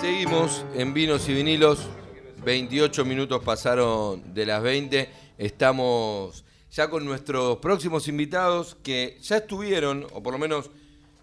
Seguimos 0.00 0.64
en 0.74 0.94
Vinos 0.94 1.28
y 1.28 1.34
Vinilos. 1.34 1.86
28 2.42 3.04
minutos 3.04 3.42
pasaron 3.44 4.32
de 4.32 4.46
las 4.46 4.62
20. 4.62 5.10
Estamos 5.36 6.42
ya 6.72 6.88
con 6.88 7.04
nuestros 7.04 7.58
próximos 7.58 8.08
invitados 8.08 8.78
que 8.82 9.18
ya 9.20 9.36
estuvieron, 9.36 10.06
o 10.14 10.22
por 10.22 10.32
lo 10.32 10.38
menos 10.38 10.70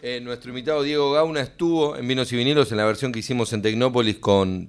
eh, 0.03 0.19
nuestro 0.21 0.49
invitado 0.49 0.83
Diego 0.83 1.11
Gauna 1.11 1.41
estuvo 1.41 1.95
en 1.95 2.07
Vinos 2.07 2.31
y 2.31 2.35
Vinilos 2.35 2.71
en 2.71 2.77
la 2.77 2.85
versión 2.85 3.11
que 3.11 3.17
hicimos 3.17 3.51
en 3.51 3.63
Tecnópolis 3.63 4.19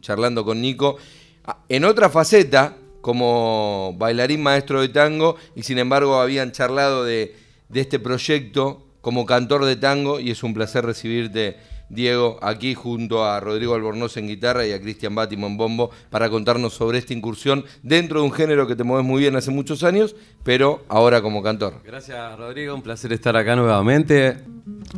charlando 0.01 0.43
con 0.43 0.63
Nico. 0.63 0.97
Ah, 1.45 1.59
En 1.69 1.85
otra 1.85 2.09
faceta, 2.09 2.79
como 3.03 3.95
bailarín 3.99 4.43
maestro 4.43 4.81
de 4.81 4.89
tango, 4.89 5.37
y 5.55 5.65
sin 5.65 5.79
embargo 5.79 6.19
habían 6.19 6.53
charlado 6.53 7.05
de 7.05 7.35
este 7.75 7.99
proyecto 7.99 8.87
como 9.03 9.27
cantor 9.27 9.67
de 9.67 9.77
tango, 9.77 10.19
y 10.19 10.31
es 10.31 10.43
un 10.43 10.55
placer 10.55 10.87
recibirte, 10.87 11.59
Diego, 11.91 12.39
aquí 12.43 12.75
junto 12.75 13.25
a 13.25 13.41
Rodrigo 13.41 13.75
Albornoz 13.75 14.16
en 14.16 14.29
guitarra 14.29 14.66
y 14.66 14.73
a 14.73 14.80
Cristian 14.80 15.14
Bátimo 15.14 15.46
en 15.46 15.56
bombo, 15.56 15.91
para 16.10 16.29
contarnos 16.29 16.74
sobre 16.74 16.98
esta 16.98 17.15
incursión 17.15 17.65
dentro 17.83 18.20
de 18.20 18.27
un 18.27 18.33
género 18.33 18.66
que 18.66 18.77
te 18.77 18.84
mueves 18.84 19.06
muy 19.06 19.20
bien 19.20 19.37
hace 19.37 19.51
muchos 19.51 19.83
años, 19.83 20.15
pero 20.43 20.84
ahora 20.88 21.23
como 21.23 21.43
cantor. 21.43 21.80
Gracias 21.84 22.38
Rodrigo, 22.38 22.74
un 22.74 22.82
placer 22.82 23.12
estar 23.12 23.37
acá 23.37 23.56
nuevamente. 23.56 24.38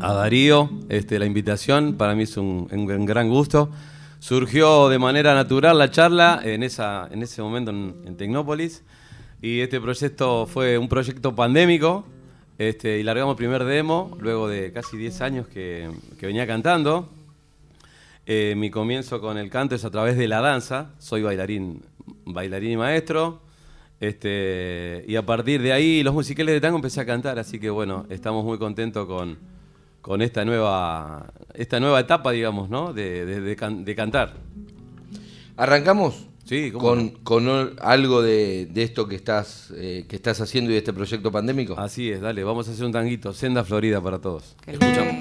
A 0.01 0.13
Darío, 0.13 0.71
este, 0.89 1.19
la 1.19 1.27
invitación 1.27 1.95
para 1.95 2.15
mí 2.15 2.25
es 2.25 2.37
un, 2.37 2.67
gran 3.07 3.29
gusto. 3.29 3.71
Surgió 4.19 4.89
de 4.89 4.99
manera 4.99 5.35
natural 5.35 5.79
la 5.79 5.91
charla 5.91 6.41
en, 6.45 6.63
esa, 6.63 7.09
en 7.11 7.23
ese 7.23 7.41
momento 7.41 7.71
en, 7.71 8.03
en 8.05 8.17
Tecnópolis 8.17 8.83
y 9.41 9.61
este 9.61 9.81
proyecto 9.81 10.47
fue 10.47 10.77
un 10.77 10.89
proyecto 10.89 11.35
pandémico 11.35 12.05
este, 12.61 12.99
y 12.99 13.03
largamos 13.03 13.33
el 13.33 13.37
primer 13.39 13.65
demo 13.65 14.15
luego 14.21 14.47
de 14.47 14.71
casi 14.71 14.99
10 14.99 15.23
años 15.23 15.49
que, 15.49 15.91
venía 16.21 16.47
cantando. 16.47 17.09
Eh, 18.27 18.53
mi 18.55 18.71
comienzo 18.71 19.19
con 19.19 19.39
el 19.39 19.49
canto 19.49 19.75
es 19.75 19.87
a 19.87 19.91
través 19.91 20.19
de 20.19 20.29
la 20.29 20.43
danza. 20.43 20.91
Soy 20.99 21.23
bailarín, 21.23 21.83
bailarín 22.27 22.73
y 22.73 22.77
maestro. 22.77 23.41
Este, 23.99 25.07
y 25.09 25.17
a 25.17 25.25
partir 25.25 25.63
de 25.63 25.73
ahí, 25.73 26.03
los 26.03 26.13
musicales 26.13 26.53
de 26.53 26.61
tango 26.61 26.77
empecé 26.77 27.01
a 27.01 27.07
cantar. 27.07 27.39
Así 27.39 27.59
que 27.59 27.71
bueno, 27.71 28.05
estamos 28.11 28.45
muy 28.45 28.59
contentos 28.59 29.07
con, 29.07 30.21
esta, 30.21 30.45
nueva, 30.45 31.33
esta 31.55 31.81
nueva 31.81 31.99
etapa, 31.99 32.31
digamos, 32.31 32.69
de 32.95 33.95
cantar. 33.97 34.35
¿Arrancamos? 35.57 36.30
Sí, 36.51 36.73
¿cómo 36.73 36.85
con, 36.85 37.07
no? 37.07 37.13
con 37.23 37.77
algo 37.81 38.23
de, 38.23 38.67
de 38.67 38.83
esto 38.83 39.07
que 39.07 39.15
estás, 39.15 39.73
eh, 39.77 40.05
que 40.09 40.17
estás 40.17 40.41
haciendo 40.41 40.73
y 40.73 40.73
de 40.73 40.79
este 40.79 40.93
proyecto 40.93 41.31
pandémico. 41.31 41.79
Así 41.79 42.11
es, 42.11 42.21
dale, 42.21 42.43
vamos 42.43 42.67
a 42.67 42.73
hacer 42.73 42.85
un 42.85 42.91
tanguito. 42.91 43.33
Senda 43.33 43.63
Florida 43.63 44.01
para 44.01 44.19
todos. 44.19 44.57
Escuchamos. 44.67 45.15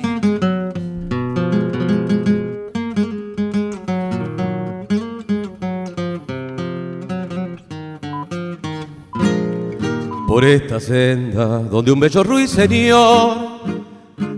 Por 10.27 10.45
esta 10.45 10.79
senda 10.79 11.59
donde 11.59 11.91
un 11.91 11.99
bello 11.99 12.23
ruiseñor 12.23 13.37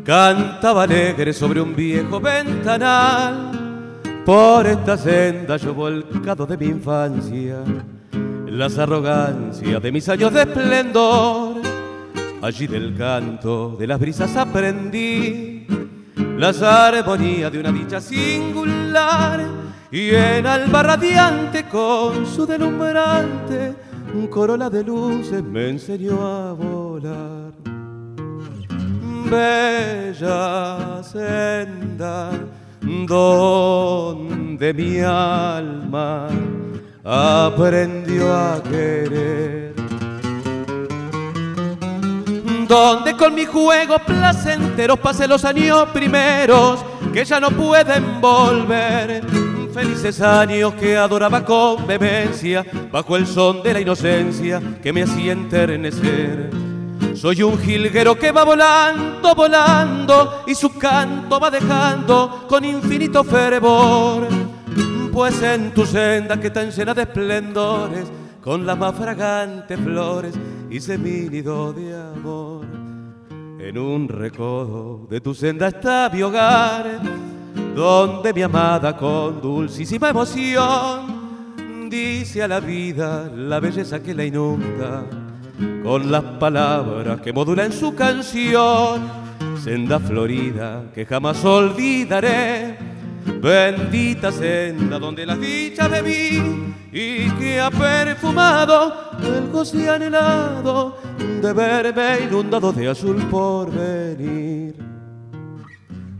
cantaba 0.04 0.84
alegre 0.84 1.32
sobre 1.32 1.62
un 1.62 1.74
viejo 1.74 2.20
ventanal. 2.20 3.61
Por 4.26 4.68
esta 4.68 4.98
senda 4.98 5.58
yo 5.58 5.74
volcado 5.74 6.46
de 6.46 6.58
mi 6.58 6.66
infancia, 6.68 7.64
las 8.48 8.78
arrogancias 8.78 9.82
de 9.82 9.92
mis 9.92 10.08
años 10.10 10.34
de 10.34 10.42
esplendor. 10.42 11.62
Allí 12.42 12.68
del 12.68 12.96
canto 12.98 13.76
de 13.80 13.88
las 13.88 14.00
brisas 14.00 14.36
aprendí 14.36 15.66
las 16.38 16.62
armonías 16.62 17.52
de 17.52 17.60
una 17.60 17.72
dicha 17.72 18.02
singular 18.02 19.42
y 19.92 20.10
en 20.10 20.48
alba 20.48 20.84
radiante 20.84 21.66
con 21.66 22.26
su 22.26 22.46
delumbrante 22.46 23.76
corola 24.30 24.70
de 24.70 24.84
luces 24.84 25.44
me 25.44 25.70
enseñó 25.70 26.22
a 26.26 26.54
volar. 26.54 27.54
Bella 29.30 31.02
senda 31.04 32.32
donde 32.82 34.74
mi 34.74 35.00
alma 35.00 36.28
aprendió 37.04 38.34
a 38.34 38.62
querer 38.64 39.72
donde 42.72 43.18
con 43.18 43.36
mi 43.36 43.46
juego 43.46 44.00
placenteros 44.00 44.98
pasé 44.98 45.28
los 45.28 45.44
años 45.44 45.90
primeros 45.90 46.80
que 47.14 47.26
ya 47.26 47.38
no 47.38 47.52
pueden 47.52 48.22
volver. 48.22 49.24
Felices 49.74 50.22
años 50.22 50.74
que 50.76 50.96
adoraba 50.96 51.44
con 51.44 51.86
vehemencia 51.86 52.66
bajo 52.90 53.18
el 53.18 53.28
son 53.28 53.62
de 53.62 53.74
la 53.74 53.82
inocencia 53.82 54.62
que 54.82 54.94
me 54.94 55.04
hacía 55.04 55.34
enternecer. 55.34 56.71
Soy 57.22 57.44
un 57.44 57.56
jilguero 57.60 58.16
que 58.16 58.32
va 58.32 58.44
volando, 58.44 59.36
volando 59.36 60.42
y 60.48 60.56
su 60.56 60.76
canto 60.76 61.40
va 61.40 61.52
dejando 61.52 62.48
con 62.50 62.66
infinito 62.66 63.24
fervor. 63.24 64.28
Pues 65.14 65.40
en 65.44 65.72
tu 65.72 65.86
senda 65.86 66.40
que 66.40 66.50
tan 66.50 66.72
llena 66.72 66.96
de 66.96 67.04
esplendores, 67.04 68.12
con 68.42 68.66
las 68.66 68.76
más 68.76 68.96
fragantes 68.96 69.80
flores, 69.80 70.34
hice 70.72 70.98
mi 70.98 71.30
nido 71.30 71.72
de 71.74 71.94
amor. 71.96 72.66
En 73.60 73.78
un 73.78 74.10
recodo 74.10 75.06
de 75.08 75.22
tu 75.22 75.36
senda 75.36 75.68
está 75.68 76.10
mi 76.12 76.24
hogar, 76.24 77.02
donde 77.76 78.34
mi 78.34 78.42
amada 78.42 78.98
con 78.98 79.40
dulcísima 79.40 80.10
emoción 80.10 81.22
dice 81.88 82.42
a 82.42 82.48
la 82.48 82.60
vida 82.60 83.30
la 83.32 83.60
belleza 83.60 84.02
que 84.02 84.16
la 84.16 84.26
inunda 84.26 85.21
con 85.84 86.12
las 86.12 86.24
palabras 86.24 87.22
que 87.22 87.34
modula 87.34 87.66
en 87.66 87.72
su 87.72 87.94
canción. 87.96 89.02
Senda 89.64 90.00
florida 90.00 90.86
que 90.94 91.06
jamás 91.06 91.44
olvidaré, 91.46 92.78
bendita 93.42 94.32
senda 94.32 94.98
donde 94.98 95.26
las 95.26 95.40
dichas 95.40 95.90
bebí 95.90 96.42
y 96.92 97.30
que 97.32 97.60
ha 97.60 97.70
perfumado 97.70 99.12
el 99.24 99.50
goce 99.52 99.90
anhelado 99.90 100.98
de 101.42 101.54
verme 101.54 102.26
inundado 102.28 102.72
de 102.72 102.90
azul 102.90 103.18
por 103.30 103.72
venir. 103.72 104.76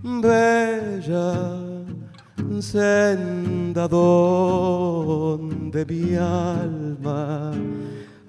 Bella 0.04 1.62
senda 2.62 3.88
donde 3.88 5.86
mi 5.86 6.16
alma 6.16 7.52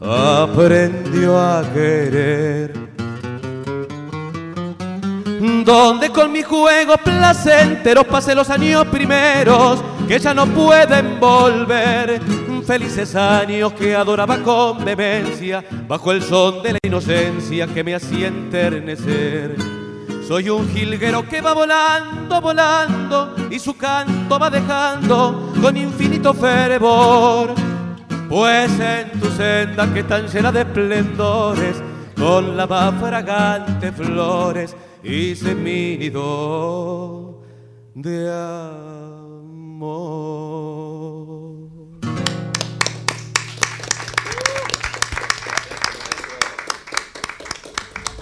aprendió 0.05 1.39
a 1.39 1.63
querer. 1.73 2.73
Donde 5.65 6.11
con 6.11 6.33
mi 6.33 6.43
juego 6.43 6.97
placenteros 6.99 8.05
pasé 8.07 8.35
los 8.35 8.51
años 8.51 8.85
primeros 8.87 9.83
que 10.09 10.19
ya 10.19 10.35
no 10.35 10.47
pueden 10.47 11.19
volver. 11.21 12.21
Felices 12.67 13.15
años 13.17 13.73
que 13.73 13.95
adoraba 13.95 14.39
con 14.39 14.85
vehemencia 14.85 15.65
bajo 15.89 16.13
el 16.13 16.23
son 16.23 16.63
de 16.63 16.75
la 16.75 16.79
inocencia 16.83 17.67
que 17.67 17.83
me 17.83 17.95
hacía 17.95 18.29
enternecer. 18.29 19.57
Soy 20.27 20.49
un 20.49 20.69
jilguero 20.71 21.29
que 21.29 21.41
va 21.41 21.53
volando, 21.53 22.41
volando 22.41 23.35
y 23.51 23.59
su 23.59 23.77
canto 23.77 24.39
va 24.39 24.49
dejando 24.49 25.53
con 25.61 25.77
infinito 25.77 26.33
fervor. 26.33 27.72
Pues 28.33 28.73
en 28.81 29.21
tu 29.21 29.29
senda 29.29 29.93
que 29.93 30.01
está 30.01 30.27
llena 30.27 30.51
de 30.51 30.63
esplendores, 30.63 31.77
con 32.17 32.57
las 32.57 32.67
más 32.67 32.99
fragantes 32.99 33.95
flores, 33.95 34.75
hice 35.05 35.55
mi 35.55 35.99
nido 35.99 37.43
de 37.95 38.33
amor. 38.33 39.83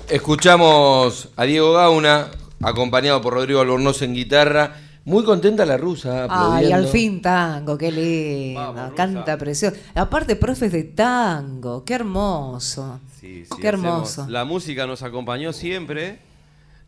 Escuchamos 0.09 1.29
a 1.37 1.45
Diego 1.45 1.75
Gauna, 1.75 2.33
acompañado 2.61 3.23
por 3.23 3.35
Rodrigo 3.35 3.61
Albornoz 3.61 4.03
en 4.03 4.15
guitarra. 4.15 4.80
Muy 5.05 5.25
contenta 5.25 5.65
la 5.65 5.77
rusa. 5.77 6.27
Ay, 6.29 6.71
al 6.73 6.87
fin 6.87 7.23
tango, 7.23 7.77
qué 7.79 7.91
lindo, 7.91 8.93
canta 8.95 9.37
precioso. 9.39 9.77
Aparte, 9.95 10.37
profes 10.37 10.71
de 10.73 10.85
tango, 10.85 11.85
qué 11.85 11.95
hermoso. 11.95 13.01
Sí, 13.21 13.45
sí, 13.45 13.57
qué 13.61 13.69
hermoso. 13.69 14.23
hacemos- 14.23 14.31
La 14.31 14.45
música 14.45 14.87
nos 14.87 15.03
acompañó 15.03 15.53
siempre 15.53 16.19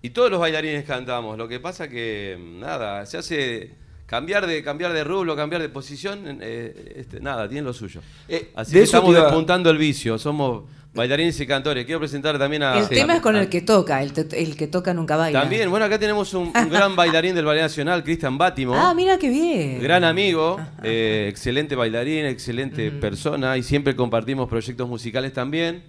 y 0.02 0.10
todos 0.10 0.30
los 0.30 0.40
bailarines 0.40 0.84
cantamos. 0.84 1.38
Lo 1.38 1.48
que 1.48 1.58
pasa 1.60 1.88
que, 1.88 2.38
nada, 2.60 3.06
se 3.06 3.16
hace 3.18 3.74
cambiar 4.06 4.46
de, 4.46 4.62
cambiar 4.62 4.92
de 4.92 5.04
rublo, 5.04 5.34
cambiar 5.34 5.62
de 5.62 5.70
posición, 5.70 6.38
eh, 6.42 6.94
este, 6.96 7.18
nada, 7.20 7.48
tiene 7.48 7.62
lo 7.64 7.72
suyo. 7.72 8.02
Eh, 8.28 8.50
Así 8.54 8.72
de 8.72 8.78
que 8.80 8.84
eso 8.84 8.96
estamos 8.98 9.14
iba- 9.16 9.24
despuntando 9.24 9.70
el 9.70 9.78
vicio, 9.78 10.18
somos 10.18 10.64
bailarines 10.94 11.40
y 11.40 11.46
cantores. 11.46 11.84
Quiero 11.86 12.00
presentar 12.00 12.38
también 12.38 12.62
a... 12.62 12.78
El 12.78 12.88
tema 12.88 13.14
es 13.16 13.20
con 13.22 13.34
a- 13.36 13.40
el 13.40 13.48
que 13.48 13.62
toca, 13.62 14.02
el, 14.02 14.12
te- 14.12 14.42
el 14.42 14.56
que 14.56 14.66
toca 14.66 14.92
nunca 14.92 15.16
baila. 15.16 15.40
También, 15.40 15.70
bueno, 15.70 15.86
acá 15.86 15.98
tenemos 15.98 16.34
un, 16.34 16.52
un 16.54 16.68
gran 16.70 16.94
bailarín 16.96 17.34
del 17.34 17.44
Ballet 17.44 17.62
Nacional, 17.62 18.04
Cristian 18.04 18.36
Bátimo. 18.36 18.74
Ah, 18.76 18.92
mira 18.94 19.16
qué 19.18 19.30
bien. 19.30 19.80
Gran 19.82 20.04
amigo, 20.04 20.60
eh, 20.82 21.26
excelente 21.30 21.74
bailarín, 21.76 22.26
excelente 22.26 22.90
persona 22.90 23.56
y 23.56 23.62
siempre 23.62 23.96
compartimos 23.96 24.48
proyectos 24.48 24.88
musicales 24.88 25.32
también 25.32 25.82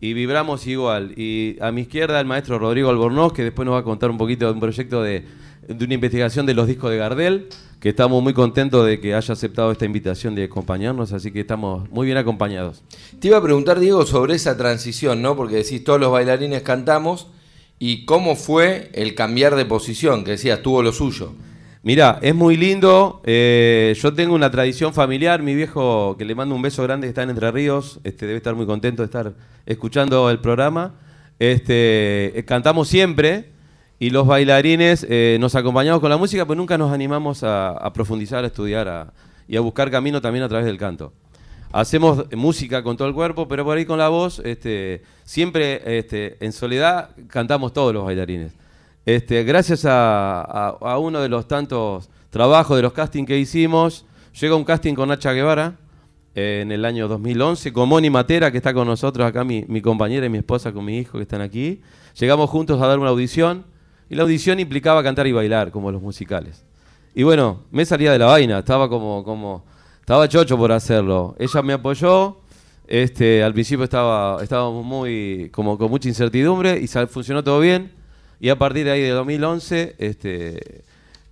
y 0.00 0.12
vibramos 0.12 0.66
igual. 0.66 1.12
Y 1.16 1.56
a 1.60 1.72
mi 1.72 1.82
izquierda 1.82 2.20
el 2.20 2.26
maestro 2.26 2.58
Rodrigo 2.58 2.90
Albornoz, 2.90 3.32
que 3.32 3.42
después 3.44 3.64
nos 3.66 3.74
va 3.74 3.78
a 3.80 3.84
contar 3.84 4.10
un 4.10 4.18
poquito 4.18 4.46
de 4.46 4.52
un 4.52 4.60
proyecto 4.60 5.02
de, 5.02 5.24
de 5.68 5.84
una 5.84 5.94
investigación 5.94 6.44
de 6.46 6.54
los 6.54 6.66
discos 6.66 6.90
de 6.90 6.96
Gardel, 6.98 7.48
que 7.80 7.88
estamos 7.88 8.22
muy 8.22 8.34
contentos 8.34 8.86
de 8.86 9.00
que 9.00 9.14
haya 9.14 9.32
aceptado 9.32 9.72
esta 9.72 9.86
invitación 9.86 10.34
de 10.34 10.44
acompañarnos, 10.44 11.12
así 11.12 11.32
que 11.32 11.40
estamos 11.40 11.90
muy 11.90 12.04
bien 12.04 12.18
acompañados. 12.18 12.82
Te 13.18 13.28
iba 13.28 13.38
a 13.38 13.42
preguntar, 13.42 13.80
Diego, 13.80 14.04
sobre 14.04 14.34
esa 14.34 14.56
transición, 14.58 15.22
¿no? 15.22 15.34
Porque 15.34 15.56
decís, 15.56 15.82
todos 15.82 15.98
los 15.98 16.12
bailarines 16.12 16.62
cantamos. 16.62 17.28
¿Y 17.78 18.04
cómo 18.04 18.36
fue 18.36 18.90
el 18.92 19.14
cambiar 19.14 19.56
de 19.56 19.64
posición? 19.64 20.24
Que 20.24 20.32
decías, 20.32 20.60
tuvo 20.60 20.82
lo 20.82 20.92
suyo. 20.92 21.32
Mira, 21.82 22.18
es 22.20 22.34
muy 22.34 22.58
lindo. 22.58 23.22
eh, 23.24 23.96
yo 23.98 24.12
tengo 24.12 24.34
una 24.34 24.50
tradición 24.50 24.92
familiar. 24.92 25.42
Mi 25.42 25.54
viejo, 25.54 26.16
que 26.18 26.26
le 26.26 26.34
mando 26.34 26.54
un 26.54 26.60
beso 26.60 26.82
grande, 26.82 27.06
que 27.06 27.08
está 27.08 27.22
en 27.22 27.30
Entre 27.30 27.50
Ríos, 27.50 27.98
este, 28.04 28.26
debe 28.26 28.36
estar 28.36 28.54
muy 28.54 28.66
contento 28.66 29.00
de 29.00 29.06
estar 29.06 29.32
escuchando 29.64 30.28
el 30.28 30.40
programa. 30.40 30.96
Este, 31.38 32.38
eh, 32.38 32.44
cantamos 32.44 32.88
siempre 32.88 33.52
y 34.00 34.10
los 34.10 34.26
bailarines 34.26 35.06
eh, 35.08 35.36
nos 35.40 35.54
acompañamos 35.54 36.00
con 36.00 36.10
la 36.10 36.16
música, 36.16 36.44
pero 36.44 36.56
nunca 36.56 36.76
nos 36.76 36.90
animamos 36.90 37.44
a, 37.44 37.88
profundizar, 37.94 38.42
a 38.42 38.48
estudiar 38.48 38.88
a- 38.88 39.12
y 39.46 39.56
a 39.56 39.60
buscar 39.60 39.90
camino 39.90 40.20
también 40.20 40.42
a 40.44 40.48
través 40.48 40.66
del 40.66 40.78
canto. 40.78 41.12
Hacemos 41.70 42.24
música 42.34 42.82
con 42.82 42.96
todo 42.96 43.06
el 43.06 43.14
cuerpo, 43.14 43.46
pero 43.46 43.64
por 43.64 43.76
ahí 43.76 43.84
con 43.84 43.98
la 43.98 44.08
voz, 44.08 44.40
este, 44.44 45.02
siempre 45.22 45.98
este, 45.98 46.36
en 46.44 46.52
soledad 46.52 47.10
cantamos 47.28 47.72
todos 47.72 47.94
los 47.94 48.04
bailarines. 48.04 48.52
Este, 49.06 49.44
gracias 49.44 49.84
a 49.86 50.96
uno 51.00 51.20
de 51.20 51.28
los 51.28 51.46
tantos 51.46 52.10
trabajos 52.30 52.76
de 52.76 52.82
los 52.82 52.92
castings 52.92 53.26
que 53.28 53.38
hicimos, 53.38 54.04
llega 54.40 54.54
un 54.56 54.64
casting 54.64 54.94
con 54.94 55.08
Nacha 55.08 55.32
Guevara 55.32 55.74
eh, 56.34 56.60
en 56.62 56.72
el 56.72 56.84
año 56.84 57.06
2011, 57.08 57.72
con 57.72 57.88
Moni 57.88 58.08
Matera, 58.08 58.50
que 58.50 58.56
está 58.56 58.72
con 58.72 58.86
nosotros 58.86 59.26
acá, 59.26 59.44
mi, 59.44 59.64
mi 59.68 59.80
compañera 59.82 60.26
y 60.26 60.28
mi 60.30 60.38
esposa 60.38 60.72
con 60.72 60.84
mi 60.84 60.98
hijo 60.98 61.18
que 61.18 61.22
están 61.22 61.40
aquí. 61.40 61.80
Llegamos 62.18 62.48
juntos 62.50 62.80
a 62.80 62.86
dar 62.86 62.98
una 62.98 63.10
audición 63.10 63.64
y 64.10 64.16
la 64.16 64.24
audición 64.24 64.58
implicaba 64.58 65.04
cantar 65.04 65.28
y 65.28 65.32
bailar, 65.32 65.70
como 65.70 65.92
los 65.92 66.02
musicales. 66.02 66.64
Y 67.14 67.22
bueno, 67.22 67.62
me 67.70 67.86
salía 67.86 68.10
de 68.10 68.18
la 68.18 68.26
vaina, 68.26 68.58
estaba 68.58 68.88
como, 68.88 69.22
como, 69.22 69.64
estaba 70.00 70.28
chocho 70.28 70.58
por 70.58 70.72
hacerlo. 70.72 71.36
Ella 71.38 71.62
me 71.62 71.74
apoyó, 71.74 72.38
este, 72.88 73.44
al 73.44 73.52
principio 73.52 73.84
estaba, 73.84 74.42
estábamos 74.42 74.84
muy, 74.84 75.48
como 75.52 75.78
con 75.78 75.88
mucha 75.88 76.08
incertidumbre 76.08 76.80
y 76.80 76.88
funcionó 76.88 77.44
todo 77.44 77.60
bien. 77.60 77.92
Y 78.40 78.48
a 78.48 78.58
partir 78.58 78.84
de 78.84 78.90
ahí 78.90 79.00
de 79.00 79.10
2011, 79.10 79.94
este, 79.98 80.82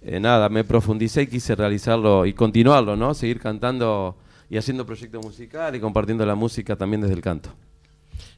eh, 0.02 0.20
nada, 0.20 0.48
me 0.48 0.62
profundicé 0.62 1.22
y 1.22 1.26
quise 1.26 1.56
realizarlo 1.56 2.26
y 2.26 2.32
continuarlo, 2.32 2.94
¿no? 2.94 3.12
Seguir 3.12 3.40
cantando 3.40 4.16
y 4.48 4.56
haciendo 4.56 4.86
proyectos 4.86 5.24
musicales 5.24 5.78
y 5.78 5.80
compartiendo 5.80 6.24
la 6.24 6.36
música 6.36 6.76
también 6.76 7.00
desde 7.00 7.14
el 7.14 7.22
canto. 7.22 7.50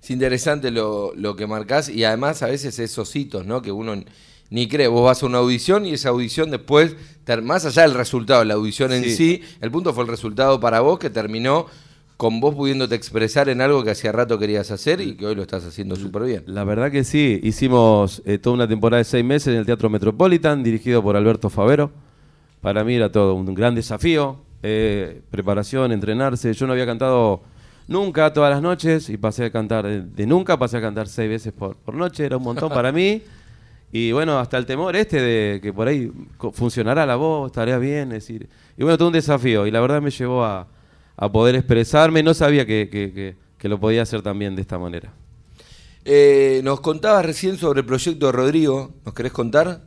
Es 0.02 0.10
interesante 0.10 0.70
lo, 0.70 1.12
lo 1.14 1.36
que 1.36 1.46
marcás 1.46 1.90
y 1.90 2.04
además 2.04 2.42
a 2.42 2.46
veces 2.46 2.78
esos 2.78 3.14
hitos, 3.14 3.44
¿no? 3.44 3.60
Que 3.60 3.70
uno 3.70 3.94
ni 4.50 4.68
cree. 4.68 4.88
Vos 4.88 5.04
vas 5.04 5.22
a 5.22 5.26
una 5.26 5.38
audición 5.38 5.86
y 5.86 5.92
esa 5.92 6.10
audición 6.10 6.50
después, 6.50 6.96
más 7.42 7.64
allá 7.64 7.82
del 7.82 7.94
resultado, 7.94 8.44
la 8.44 8.54
audición 8.54 8.92
en 8.92 9.04
Sí. 9.04 9.16
sí, 9.16 9.42
el 9.60 9.70
punto 9.70 9.94
fue 9.94 10.04
el 10.04 10.10
resultado 10.10 10.60
para 10.60 10.80
vos 10.80 10.98
que 10.98 11.08
terminó 11.10 11.66
con 12.16 12.38
vos 12.38 12.54
pudiéndote 12.54 12.94
expresar 12.94 13.48
en 13.48 13.62
algo 13.62 13.82
que 13.82 13.92
hacía 13.92 14.12
rato 14.12 14.38
querías 14.38 14.70
hacer 14.70 15.00
y 15.00 15.14
que 15.14 15.24
hoy 15.24 15.34
lo 15.34 15.40
estás 15.40 15.64
haciendo 15.64 15.96
súper 15.96 16.24
bien. 16.24 16.42
La 16.46 16.64
verdad 16.64 16.90
que 16.90 17.02
sí, 17.02 17.40
hicimos 17.42 18.20
eh, 18.26 18.36
toda 18.36 18.54
una 18.56 18.68
temporada 18.68 18.98
de 18.98 19.04
seis 19.04 19.24
meses 19.24 19.54
en 19.54 19.60
el 19.60 19.64
Teatro 19.64 19.88
Metropolitan, 19.88 20.62
dirigido 20.62 21.02
por 21.02 21.16
Alberto 21.16 21.48
Favero. 21.48 21.90
Para 22.60 22.84
mí 22.84 22.94
era 22.94 23.10
todo 23.10 23.34
un 23.34 23.54
gran 23.54 23.74
desafío, 23.74 24.36
eh, 24.62 25.22
preparación, 25.30 25.92
entrenarse. 25.92 26.52
Yo 26.52 26.66
no 26.66 26.74
había 26.74 26.84
cantado 26.84 27.40
nunca 27.88 28.30
todas 28.34 28.50
las 28.50 28.60
noches 28.60 29.08
y 29.08 29.16
pasé 29.16 29.46
a 29.46 29.50
cantar, 29.50 29.86
de, 29.86 30.02
de 30.02 30.26
nunca 30.26 30.58
pasé 30.58 30.76
a 30.76 30.82
cantar 30.82 31.08
seis 31.08 31.30
veces 31.30 31.54
por, 31.54 31.76
por 31.76 31.94
noche, 31.94 32.26
era 32.26 32.36
un 32.36 32.42
montón 32.42 32.68
para 32.74 32.92
mí. 32.92 33.22
Y 33.92 34.12
bueno, 34.12 34.38
hasta 34.38 34.56
el 34.56 34.66
temor 34.66 34.94
este 34.94 35.20
de 35.20 35.60
que 35.60 35.72
por 35.72 35.88
ahí 35.88 36.12
funcionará 36.52 37.04
la 37.06 37.16
voz, 37.16 37.46
estaría 37.50 37.76
bien, 37.78 38.12
es 38.12 38.24
decir. 38.26 38.48
Y 38.76 38.82
bueno, 38.84 38.96
todo 38.96 39.08
un 39.08 39.14
desafío 39.14 39.66
y 39.66 39.70
la 39.70 39.80
verdad 39.80 40.00
me 40.00 40.10
llevó 40.10 40.44
a, 40.44 40.68
a 41.16 41.32
poder 41.32 41.56
expresarme. 41.56 42.22
No 42.22 42.32
sabía 42.34 42.64
que, 42.66 42.88
que- 42.90 43.12
que- 43.12 43.36
que 43.58 43.68
lo 43.68 43.78
podía 43.78 44.02
hacer 44.02 44.22
también 44.22 44.54
de 44.56 44.62
esta 44.62 44.78
manera. 44.78 45.12
Eh, 46.04 46.60
nos 46.64 46.80
contabas 46.80 47.26
recién 47.26 47.58
sobre 47.58 47.80
el 47.80 47.86
proyecto 47.86 48.26
de 48.26 48.32
Rodrigo, 48.32 48.94
¿nos 49.04 49.12
querés 49.12 49.32
contar? 49.32 49.82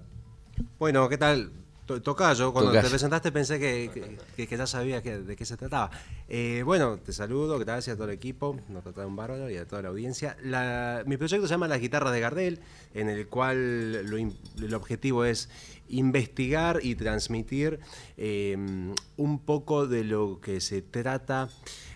Bueno, 0.77 1.09
¿qué 1.09 1.17
tal? 1.17 1.49
To- 1.85 2.01
Tocayo, 2.01 2.53
cuando 2.53 2.71
Tocayo. 2.71 2.85
te 2.87 2.89
presentaste 2.91 3.31
pensé 3.33 3.59
que, 3.59 4.17
que- 4.37 4.47
que 4.47 4.57
ya 4.57 4.65
sabía 4.65 5.01
que- 5.03 5.19
de 5.19 5.35
qué 5.35 5.43
se 5.45 5.57
trataba. 5.57 5.91
Eh, 6.29 6.61
bueno, 6.65 6.97
te 6.97 7.11
saludo, 7.11 7.59
gracias 7.59 7.95
a 7.95 7.97
todo 7.97 8.07
el 8.07 8.13
equipo, 8.13 8.57
nos 8.69 8.83
trataron 8.83 9.15
bárbaro 9.17 9.49
y 9.49 9.57
a 9.57 9.67
toda 9.67 9.81
la 9.81 9.89
audiencia. 9.89 10.37
La- 10.43 11.03
mi 11.05 11.17
proyecto 11.17 11.45
se 11.45 11.51
llama 11.53 11.67
Las 11.67 11.81
Guitarras 11.81 12.13
de 12.13 12.21
Gardel, 12.21 12.59
en 12.93 13.09
el 13.09 13.27
cual 13.27 14.05
lo 14.09 14.15
el 14.17 14.73
objetivo 14.73 15.25
es 15.25 15.49
investigar 15.89 16.79
y 16.81 16.95
transmitir 16.95 17.79
eh, 18.17 18.55
un 19.17 19.39
poco 19.39 19.85
de 19.85 20.05
lo 20.05 20.39
que 20.39 20.61
se 20.61 20.81
trata, 20.81 21.49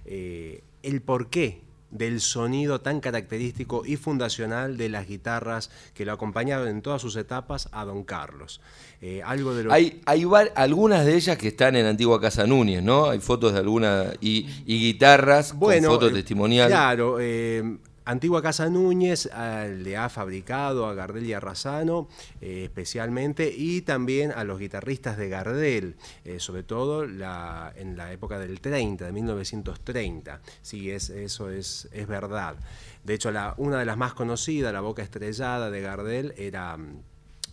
eh, 0.06 0.64
el 0.84 1.02
porqué 1.02 1.62
del 1.90 2.20
sonido 2.22 2.82
tan 2.82 3.00
característico 3.00 3.84
y 3.86 3.96
fundacional 3.96 4.76
de 4.78 4.90
las 4.90 5.08
guitarras 5.08 5.70
que 5.94 6.06
lo 6.06 6.12
acompañaron 6.12 6.68
en 6.68 6.82
todas 6.82 7.02
sus 7.02 7.16
etapas 7.16 7.70
a 7.72 7.86
Don 7.86 8.04
Carlos. 8.04 8.60
Eh, 9.02 9.22
algo 9.24 9.54
de 9.54 9.64
lo 9.64 9.72
Hay, 9.74 10.02
hay 10.06 10.26
var- 10.26 10.52
algunas 10.56 11.06
de 11.06 11.16
ellas 11.16 11.38
que 11.38 11.48
están 11.50 11.76
en 11.76 11.86
Antigua 11.86 12.20
Casa 12.20 12.46
Núñez, 12.46 12.84
¿no? 12.84 13.10
Hay 13.10 13.20
fotos 13.20 13.54
de 13.54 13.60
algunas 13.60 14.14
y, 14.22 14.48
y 14.66 14.80
guitarras 14.80 15.54
bueno, 15.54 15.88
con 15.90 15.96
fotos 15.98 16.12
eh, 16.12 16.16
testimoniales. 16.16 16.72
Claro, 16.76 17.18
eh, 17.22 17.78
Antigua 18.08 18.42
Casa 18.42 18.70
Núñez 18.70 19.30
ah, 19.34 19.66
le 19.66 19.98
ha 19.98 20.08
fabricado 20.08 20.88
a 20.88 20.94
Gardel 20.94 21.26
y 21.26 21.34
a 21.34 21.42
Razano 21.42 22.08
eh, 22.40 22.64
especialmente 22.64 23.54
y 23.54 23.82
también 23.82 24.32
a 24.32 24.46
los 24.46 24.60
guitarristas 24.60 25.18
de 25.18 25.28
Gardel, 25.28 25.98
eh, 26.24 26.40
sobre 26.40 26.64
todo 26.64 27.04
en 27.04 27.18
la 27.20 28.12
época 28.14 28.40
del 28.40 28.62
30, 28.62 29.06
de 29.06 29.12
1930. 29.12 30.40
Sí, 30.62 30.90
es, 30.90 31.10
eso 31.10 31.50
es, 31.50 31.90
es 31.92 32.08
verdad. 32.08 32.56
De 33.04 33.14
hecho, 33.14 33.30
una 33.58 33.80
de 33.80 33.86
las 33.86 33.98
más 33.98 34.14
conocidas, 34.14 34.72
la 34.72 34.82
boca 34.82 35.04
estrellada 35.04 35.70
de 35.70 35.82
Gardel, 35.82 36.34
era... 36.38 36.78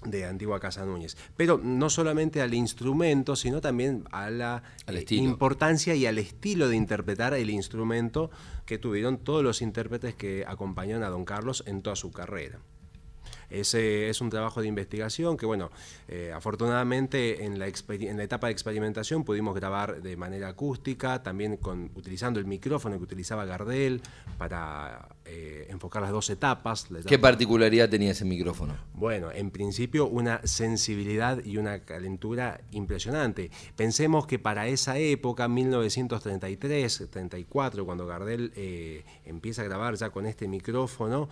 de 0.05 0.25
Antigua 0.25 0.61
Casa 0.61 0.85
Núñez. 0.85 1.17
Pero 1.37 1.61
no 1.63 1.91
solamente 1.91 2.41
al 2.41 2.55
instrumento, 2.55 3.37
sino 3.37 3.61
también 3.61 4.05
a 4.11 4.31
la 4.31 4.63
eh, 4.87 5.05
importancia 5.11 5.95
y 5.95 6.07
al 6.07 6.19
estilo 6.19 6.69
de 6.69 6.77
interpretar 6.77 7.35
el 7.35 7.51
instrumento 7.51 8.31
que 8.67 8.79
tuvieron 8.79 9.19
todos 9.19 9.43
los 9.43 9.63
intérpretes 9.63 10.15
que 10.15 10.45
acompañaron 10.47 11.03
a 11.03 11.09
Don 11.09 11.25
Carlos 11.25 11.65
en 11.67 11.83
toda 11.83 11.97
su 11.97 12.11
carrera. 12.13 12.61
Ese 13.61 14.09
es 14.09 14.21
un 14.21 14.31
trabajo 14.31 14.61
de 14.61 14.67
investigación 14.67 15.37
que, 15.37 15.47
bueno, 15.47 15.71
eh, 16.09 16.33
afortunadamente 16.35 17.45
en 17.45 17.59
la, 17.59 17.67
en 17.67 18.17
la 18.17 18.25
etapa 18.25 18.49
de 18.49 18.53
experimentación 18.53 19.25
pudimos 19.25 19.55
grabar 19.55 20.03
de 20.03 20.17
manera 20.17 20.49
acústica, 20.49 21.23
también 21.23 21.57
con, 21.57 21.91
utilizando 21.95 22.41
el 22.41 22.47
micrófono 22.47 22.99
que 22.99 23.05
utilizaba 23.05 23.45
Gardel 23.45 24.03
para 24.39 25.09
eh, 25.25 25.67
enfocar 25.71 26.03
las 26.03 26.11
dos 26.11 26.31
etapas. 26.31 26.91
la 26.91 27.01
¿Qué 27.03 27.19
particularidad 27.19 27.89
tenía 27.89 28.11
ese 28.11 28.25
micrófono? 28.25 28.75
bueno, 28.95 29.31
en 29.33 29.51
principio 29.51 30.07
una 30.07 30.41
sensibilidad 30.45 31.45
y 31.45 31.57
una 31.57 31.81
calentura 31.81 32.61
impresionante. 32.73 33.51
Pensemos 33.77 34.27
que 34.27 34.39
para 34.39 34.67
esa 34.67 34.99
época, 34.99 35.49
1933, 35.49 37.09
34, 37.11 37.85
cuando 37.85 38.07
Gardel 38.07 38.53
eh, 38.57 39.05
empieza 39.25 39.63
a 39.63 39.65
grabar 39.65 39.95
ya 39.95 40.11
con 40.11 40.27
este 40.27 40.49
micrófono, 40.49 41.29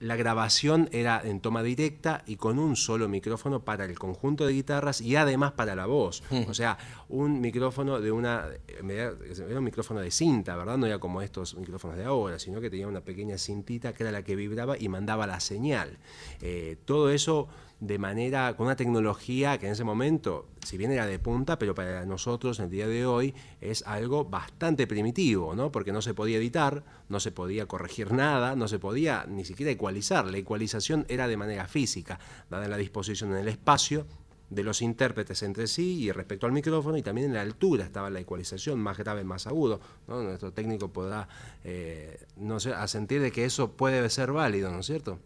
la 0.00 0.16
grabación 0.16 0.88
era 0.92 1.09
en 1.18 1.40
toma 1.40 1.62
directa 1.62 2.22
y 2.26 2.36
con 2.36 2.58
un 2.58 2.76
solo 2.76 3.08
micrófono 3.08 3.64
para 3.64 3.86
el 3.86 3.98
conjunto 3.98 4.46
de 4.46 4.52
guitarras 4.52 5.00
y 5.00 5.16
además 5.16 5.52
para 5.52 5.74
la 5.74 5.86
voz. 5.86 6.22
O 6.48 6.54
sea, 6.54 6.76
un 7.08 7.40
micrófono 7.40 8.00
de 8.00 8.12
una... 8.12 8.46
Era 8.68 9.58
un 9.58 9.64
micrófono 9.64 10.00
de 10.00 10.10
cinta, 10.10 10.56
¿verdad? 10.56 10.78
No 10.78 10.86
era 10.86 10.98
como 10.98 11.22
estos 11.22 11.56
micrófonos 11.56 11.96
de 11.96 12.04
ahora, 12.04 12.38
sino 12.38 12.60
que 12.60 12.70
tenía 12.70 12.86
una 12.86 13.00
pequeña 13.00 13.38
cintita 13.38 13.92
que 13.92 14.02
era 14.02 14.12
la 14.12 14.22
que 14.22 14.36
vibraba 14.36 14.76
y 14.78 14.88
mandaba 14.88 15.26
la 15.26 15.40
señal. 15.40 15.98
Eh, 16.40 16.76
todo 16.84 17.10
eso 17.10 17.48
de 17.80 17.98
manera, 17.98 18.54
con 18.56 18.66
una 18.66 18.76
tecnología 18.76 19.58
que 19.58 19.66
en 19.66 19.72
ese 19.72 19.84
momento, 19.84 20.46
si 20.62 20.76
bien 20.76 20.92
era 20.92 21.06
de 21.06 21.18
punta, 21.18 21.58
pero 21.58 21.74
para 21.74 22.04
nosotros 22.04 22.58
en 22.58 22.66
el 22.66 22.70
día 22.70 22.86
de 22.86 23.06
hoy 23.06 23.34
es 23.62 23.82
algo 23.86 24.26
bastante 24.26 24.86
primitivo, 24.86 25.54
¿no? 25.56 25.72
Porque 25.72 25.90
no 25.90 26.02
se 26.02 26.12
podía 26.12 26.36
editar, 26.36 26.84
no 27.08 27.20
se 27.20 27.32
podía 27.32 27.66
corregir 27.66 28.12
nada, 28.12 28.54
no 28.54 28.68
se 28.68 28.78
podía 28.78 29.24
ni 29.26 29.46
siquiera 29.46 29.72
ecualizar. 29.72 30.26
La 30.26 30.36
ecualización 30.36 30.89
era 31.08 31.28
de 31.28 31.36
manera 31.36 31.66
física, 31.66 32.18
dada 32.48 32.68
la 32.68 32.76
disposición 32.76 33.32
en 33.32 33.38
el 33.38 33.48
espacio, 33.48 34.06
de 34.50 34.64
los 34.64 34.82
intérpretes 34.82 35.42
entre 35.44 35.68
sí 35.68 36.02
y 36.02 36.10
respecto 36.10 36.44
al 36.44 36.52
micrófono 36.52 36.96
y 36.96 37.02
también 37.02 37.28
en 37.28 37.34
la 37.34 37.40
altura 37.40 37.84
estaba 37.84 38.10
la 38.10 38.18
ecualización, 38.18 38.80
más 38.80 38.98
grave, 38.98 39.22
más 39.22 39.46
agudo. 39.46 39.80
Nuestro 40.08 40.52
técnico 40.52 40.92
podrá 40.92 41.28
eh, 41.64 42.26
no 42.36 42.58
sé, 42.58 42.70
de 42.70 43.32
que 43.32 43.44
eso 43.44 43.72
puede 43.72 44.10
ser 44.10 44.32
válido, 44.32 44.70
¿no 44.72 44.80
es 44.80 44.86
cierto? 44.86 45.20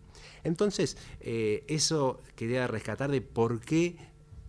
Entonces, 0.45 0.99
eh, 1.21 1.65
eso 1.69 2.21
quería 2.37 2.67
rescatar 2.67 3.11
de 3.11 3.23
por 3.23 3.61
qué 3.61 3.97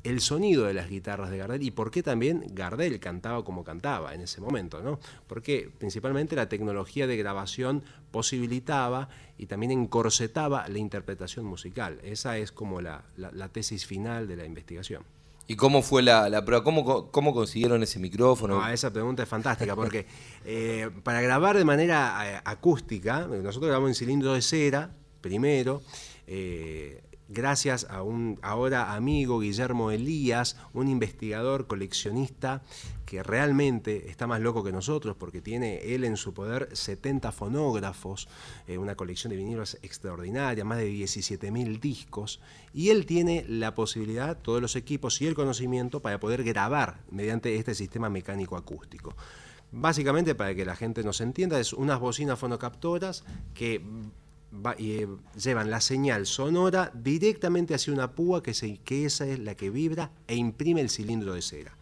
el 0.05 0.21
sonido 0.21 0.65
de 0.65 0.73
las 0.73 0.87
guitarras 0.87 1.31
de 1.31 1.37
Gardel 1.37 1.63
y 1.63 1.71
por 1.71 1.89
qué 1.89 2.03
también 2.03 2.45
Gardel 2.51 2.99
cantaba 2.99 3.43
como 3.43 3.63
cantaba 3.63 4.13
en 4.13 4.21
ese 4.21 4.39
momento, 4.39 4.81
¿no? 4.81 4.99
Porque 5.25 5.69
principalmente 5.79 6.35
la 6.35 6.47
tecnología 6.47 7.07
de 7.07 7.17
grabación 7.17 7.83
posibilitaba 8.11 9.09
y 9.37 9.47
también 9.47 9.71
encorsetaba 9.71 10.67
la 10.69 10.77
interpretación 10.77 11.45
musical. 11.45 11.99
Esa 12.03 12.37
es 12.37 12.51
como 12.51 12.81
la, 12.81 13.03
tesis 13.51 13.85
final 13.87 14.27
de 14.27 14.35
la 14.35 14.45
investigación. 14.45 15.03
¿Y 15.47 15.55
cómo 15.55 15.81
fue 15.81 16.03
la, 16.03 16.45
prueba? 16.45 16.63
¿Cómo, 16.63 17.11
¿Cómo, 17.11 17.33
consiguieron 17.33 17.81
ese 17.81 17.99
micrófono? 17.99 18.61
Ah, 18.61 18.73
esa 18.73 18.91
pregunta 18.91 19.23
es 19.23 19.29
fantástica, 19.29 19.75
porque 19.75 20.05
eh, 20.45 20.89
para 21.03 21.21
grabar 21.21 21.57
de 21.57 21.65
manera 21.65 22.21
eh, 22.25 22.41
acústica, 22.45 23.27
nosotros 23.27 23.69
grabamos 23.69 23.89
en 23.89 23.95
cilindro 23.95 24.33
de 24.33 24.41
cera 24.41 24.91
primero, 25.25 25.81
eh, 26.27 27.01
gracias 27.27 27.87
a 27.89 28.03
un 28.03 28.39
ahora 28.41 28.93
amigo 28.93 29.39
Guillermo 29.39 29.91
Elías, 29.91 30.57
un 30.73 30.87
investigador 30.87 31.67
coleccionista 31.67 32.61
que 33.05 33.23
realmente 33.23 34.09
está 34.09 34.27
más 34.27 34.41
loco 34.41 34.63
que 34.63 34.71
nosotros 34.71 35.15
porque 35.17 35.41
tiene 35.41 35.93
él 35.93 36.03
en 36.03 36.17
su 36.17 36.33
poder 36.33 36.69
70 36.73 37.31
fonógrafos, 37.31 38.27
eh, 38.67 38.77
una 38.77 38.95
colección 38.95 39.31
de 39.31 39.37
vinilos 39.37 39.77
extraordinaria, 39.81 40.65
más 40.65 40.79
de 40.79 40.91
17.000 40.91 41.79
discos, 41.79 42.39
y 42.73 42.89
él 42.89 43.05
tiene 43.05 43.45
la 43.47 43.75
posibilidad, 43.75 44.37
todos 44.37 44.61
los 44.61 44.75
equipos 44.75 45.21
y 45.21 45.27
el 45.27 45.35
conocimiento 45.35 46.01
para 46.01 46.19
poder 46.19 46.43
grabar 46.43 46.99
mediante 47.11 47.55
este 47.55 47.75
sistema 47.75 48.09
mecánico 48.09 48.57
acústico. 48.57 49.15
Básicamente, 49.71 50.35
para 50.35 50.55
que 50.55 50.65
la 50.65 50.75
gente 50.75 51.03
nos 51.03 51.21
entienda, 51.21 51.59
es 51.59 51.73
unas 51.73 51.99
bocinas 51.99 52.39
fonocaptoras 52.39 53.25
que 53.53 53.81
eh, 54.77 55.07
llevan 55.41 55.69
la 55.69 55.81
señal 55.81 56.25
sonora 56.25 56.91
directamente 56.93 57.73
hacia 57.73 57.93
una 57.93 58.13
púa 58.13 58.41
que, 58.43 58.79
que 58.83 59.05
esa 59.05 59.25
es 59.25 59.39
la 59.39 59.55
que 59.55 59.69
vibra 59.69 60.11
e 60.27 60.35
imprime 60.35 60.81
el 60.81 60.89
cilindro 60.89 61.33
de 61.33 61.41
cera. 61.41 61.77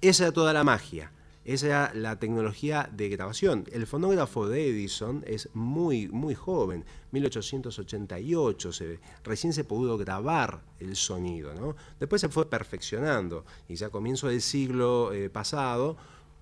Esa 0.00 0.24
era 0.24 0.32
toda 0.32 0.52
la 0.52 0.64
magia. 0.64 1.12
Esa 1.48 1.66
era 1.66 1.92
la 1.94 2.18
tecnología 2.18 2.90
de 2.92 3.08
grabación. 3.08 3.64
El 3.72 3.86
fonógrafo 3.86 4.46
de 4.46 4.68
Edison 4.68 5.24
es 5.26 5.48
muy, 5.54 6.06
muy 6.08 6.34
joven, 6.34 6.84
1888, 7.12 8.70
se, 8.70 9.00
recién 9.24 9.54
se 9.54 9.64
pudo 9.64 9.96
grabar 9.96 10.60
el 10.78 10.94
sonido. 10.94 11.54
¿no? 11.54 11.74
Después 11.98 12.20
se 12.20 12.28
fue 12.28 12.50
perfeccionando 12.50 13.46
y 13.66 13.76
ya 13.76 13.86
a 13.86 13.90
comienzo 13.90 14.28
del 14.28 14.42
siglo 14.42 15.10
eh, 15.14 15.30
pasado 15.30 15.96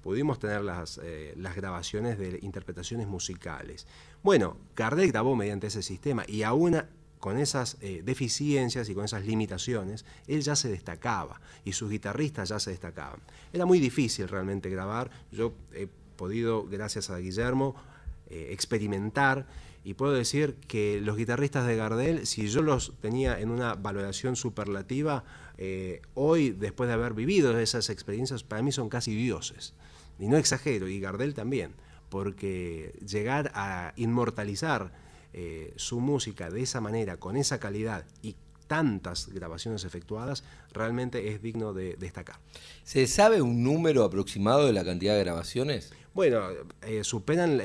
pudimos 0.07 0.39
tener 0.39 0.63
las, 0.63 1.01
eh, 1.03 1.35
las 1.37 1.57
grabaciones 1.57 2.17
de 2.17 2.39
interpretaciones 2.43 3.09
musicales. 3.09 3.89
Bueno, 4.23 4.57
Gardel 4.77 5.11
grabó 5.11 5.35
mediante 5.35 5.67
ese 5.67 5.83
sistema 5.83 6.23
y 6.29 6.45
aún 6.45 6.81
con 7.19 7.39
esas 7.39 7.77
eh, 7.81 8.03
deficiencias 8.05 8.89
y 8.89 8.95
con 8.95 9.05
esas 9.05 9.27
limitaciones, 9.27 10.05
él 10.29 10.43
ya 10.43 10.55
se 10.55 10.69
destacaba 10.69 11.41
y 11.65 11.73
sus 11.73 11.91
guitarristas 11.91 12.51
ya 12.51 12.61
se 12.61 12.71
destacaban. 12.71 13.19
Era 13.53 13.67
muy 13.67 13.81
difícil 13.81 14.29
realmente 14.29 14.71
grabar, 14.71 15.11
yo 15.33 15.55
he 15.73 15.89
podido, 16.15 16.69
gracias 16.69 17.11
a 17.11 17.19
Guillermo, 17.19 17.75
eh, 18.31 18.51
experimentar 18.53 19.49
y 19.83 19.95
puedo 19.95 20.13
decir 20.13 20.55
que 20.69 21.01
los 21.01 21.17
guitarristas 21.17 21.67
de 21.67 21.75
Gardel, 21.75 22.29
si 22.29 22.47
yo 22.47 22.63
los 22.63 22.93
tenía 23.01 23.41
en 23.41 23.51
una 23.51 23.75
valoración 23.75 24.37
superlativa, 24.37 25.25
hoy, 26.15 26.51
después 26.51 26.87
de 26.87 26.95
haber 26.95 27.15
vivido 27.15 27.59
esas 27.59 27.91
experiencias, 27.91 28.45
para 28.45 28.63
mí 28.63 28.71
son 28.71 28.89
casi 28.89 29.17
dioses 29.17 29.75
y 30.19 30.29
no 30.29 30.37
exagero, 30.37 30.89
y 30.89 31.01
Gardel 31.01 31.35
también, 31.35 31.75
porque 32.09 32.99
llegar 33.07 33.51
a 33.55 33.93
inmortalizar 33.97 34.93
eh, 35.33 35.73
su 35.77 36.01
música 36.01 36.51
de 36.51 36.63
esa 36.63 36.81
manera, 36.81 37.19
con 37.19 37.37
esa 37.37 37.61
calidad 37.61 38.05
y 38.23 38.37
tantas 38.67 39.29
grabaciones 39.29 39.85
efectuadas, 39.85 40.45
realmente 40.73 41.33
es 41.33 41.43
digno 41.43 41.73
de 41.73 41.97
destacar. 41.97 42.37
¿Se 42.83 43.07
sabe 43.07 43.43
un 43.43 43.63
número 43.63 44.05
aproximado 44.05 44.67
de 44.67 44.73
la 44.73 44.85
cantidad 44.85 45.15
de 45.15 45.21
grabaciones? 45.21 45.93
Bueno, 46.15 46.49
eh, 46.83 47.05
superan 47.05 47.59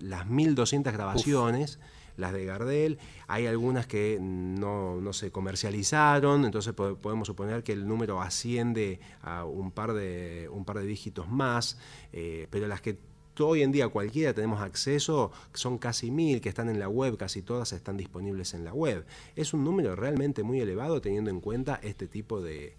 las 0.00 0.26
1.200 0.26 0.92
grabaciones 0.92 1.78
las 2.16 2.32
de 2.32 2.44
Gardel. 2.44 2.98
Hay 3.26 3.46
algunas 3.46 3.86
que 3.86 4.18
no, 4.20 5.00
se 5.12 5.30
comercializaron, 5.30 6.44
entonces 6.44 6.72
podemos 6.74 7.26
suponer 7.26 7.62
que 7.62 7.72
el 7.72 7.86
número 7.86 8.20
asciende 8.20 9.00
a 9.22 9.44
un 9.44 9.70
par 9.70 9.92
de, 9.92 10.48
un 10.50 10.64
par 10.64 10.78
de 10.78 10.86
dígitos 10.86 11.28
más, 11.28 11.78
eh, 12.12 12.46
pero 12.50 12.66
las 12.66 12.80
que 12.80 12.98
hoy 13.44 13.62
en 13.62 13.72
día 13.72 13.88
cualquiera 13.88 14.32
tenemos 14.32 14.60
acceso, 14.60 15.32
son 15.52 15.78
casi 15.78 16.10
mil 16.10 16.40
que 16.40 16.48
están 16.48 16.68
en 16.68 16.78
la 16.78 16.88
web, 16.88 17.16
casi 17.16 17.42
todas 17.42 17.72
están 17.72 17.96
disponibles 17.96 18.54
en 18.54 18.64
la 18.64 18.72
web. 18.72 19.04
Es 19.34 19.52
un 19.52 19.64
número 19.64 19.96
realmente 19.96 20.42
muy 20.42 20.60
elevado 20.60 21.00
teniendo 21.00 21.30
en 21.30 21.40
cuenta 21.40 21.80
este 21.82 22.06
tipo 22.06 22.40
de, 22.40 22.76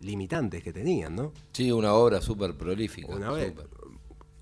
limitantes 0.00 0.62
que 0.62 0.72
tenían, 0.72 1.14
¿no? 1.14 1.32
Sí, 1.52 1.70
una 1.70 1.94
obra 1.94 2.20
súper 2.20 2.54
prolífica. 2.54 3.14
Una 3.14 3.32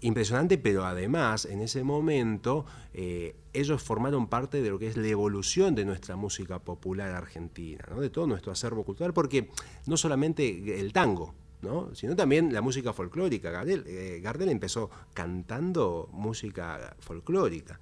impresionante, 0.02 0.59
pero 0.59 0.85
además 0.85 1.44
en 1.44 1.61
ese 1.61 1.85
momento 1.85 2.66
eh, 2.92 3.37
ellos 3.52 3.82
formaron 3.82 4.28
parte 4.28 4.62
de 4.62 4.71
lo 4.71 4.78
que 4.78 4.88
es 4.88 4.97
la 4.97 5.06
evolución 5.06 5.75
de 5.75 5.85
nuestra 5.85 6.16
música 6.16 6.59
popular 6.59 7.11
argentina, 7.12 7.85
de 7.99 8.11
todo 8.11 8.26
nuestro 8.26 8.52
acervo 8.52 8.85
cultural, 8.85 9.12
porque 9.12 9.50
no 9.87 9.97
solamente 9.97 10.78
el 10.80 10.92
tango, 10.92 11.35
¿no? 11.62 11.94
sino 11.94 12.14
también 12.16 12.52
la 12.52 12.61
música 12.61 12.92
folclórica. 12.92 13.50
Gardel, 13.50 13.85
eh, 13.87 14.21
Gardel 14.23 14.49
empezó 14.49 14.90
cantando 15.14 16.09
música 16.12 16.97
folclórica. 17.00 17.80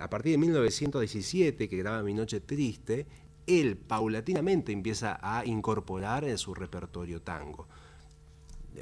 A 0.00 0.10
partir 0.10 0.32
de 0.32 0.38
1917, 0.38 1.68
que 1.68 1.76
graba 1.76 2.02
Mi 2.02 2.12
Noche 2.12 2.40
Triste, 2.40 3.06
él 3.46 3.78
paulatinamente 3.78 4.72
empieza 4.72 5.18
a 5.22 5.46
incorporar 5.46 6.24
en 6.24 6.36
su 6.36 6.54
repertorio 6.54 7.22
tango 7.22 7.66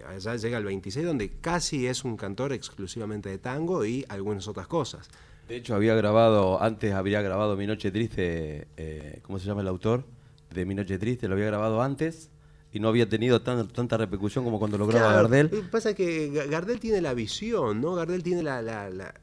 allá 0.06 0.36
llega 0.36 0.58
el 0.58 0.64
26, 0.64 1.06
donde 1.06 1.38
casi 1.40 1.86
es 1.86 2.04
un 2.04 2.16
cantor 2.16 2.52
exclusivamente 2.52 3.28
de 3.28 3.38
tango 3.38 3.84
y 3.84 4.04
algunas 4.08 4.48
otras 4.48 4.66
cosas. 4.66 5.08
De 5.48 5.56
hecho, 5.56 5.74
había 5.74 5.94
grabado, 5.94 6.60
antes 6.60 6.92
había 6.92 7.22
grabado 7.22 7.56
Mi 7.56 7.66
Noche 7.66 7.92
Triste, 7.92 8.66
eh, 8.76 9.20
¿cómo 9.22 9.38
se 9.38 9.46
llama 9.46 9.60
el 9.60 9.68
autor? 9.68 10.04
De 10.50 10.66
Mi 10.66 10.74
Noche 10.74 10.98
Triste, 10.98 11.28
lo 11.28 11.34
había 11.34 11.46
grabado 11.46 11.82
antes 11.82 12.30
y 12.72 12.80
no 12.80 12.88
había 12.88 13.08
tenido 13.08 13.40
tanta 13.42 13.96
repercusión 13.96 14.44
como 14.44 14.58
cuando 14.58 14.76
lo 14.76 14.86
graba 14.86 15.12
Gardel. 15.12 15.48
Pasa 15.70 15.94
que 15.94 16.28
Gardel 16.50 16.80
tiene 16.80 17.00
la 17.00 17.14
visión, 17.14 17.80
¿no? 17.80 17.94
Gardel 17.94 18.22
tiene 18.22 18.42
la, 18.42 19.14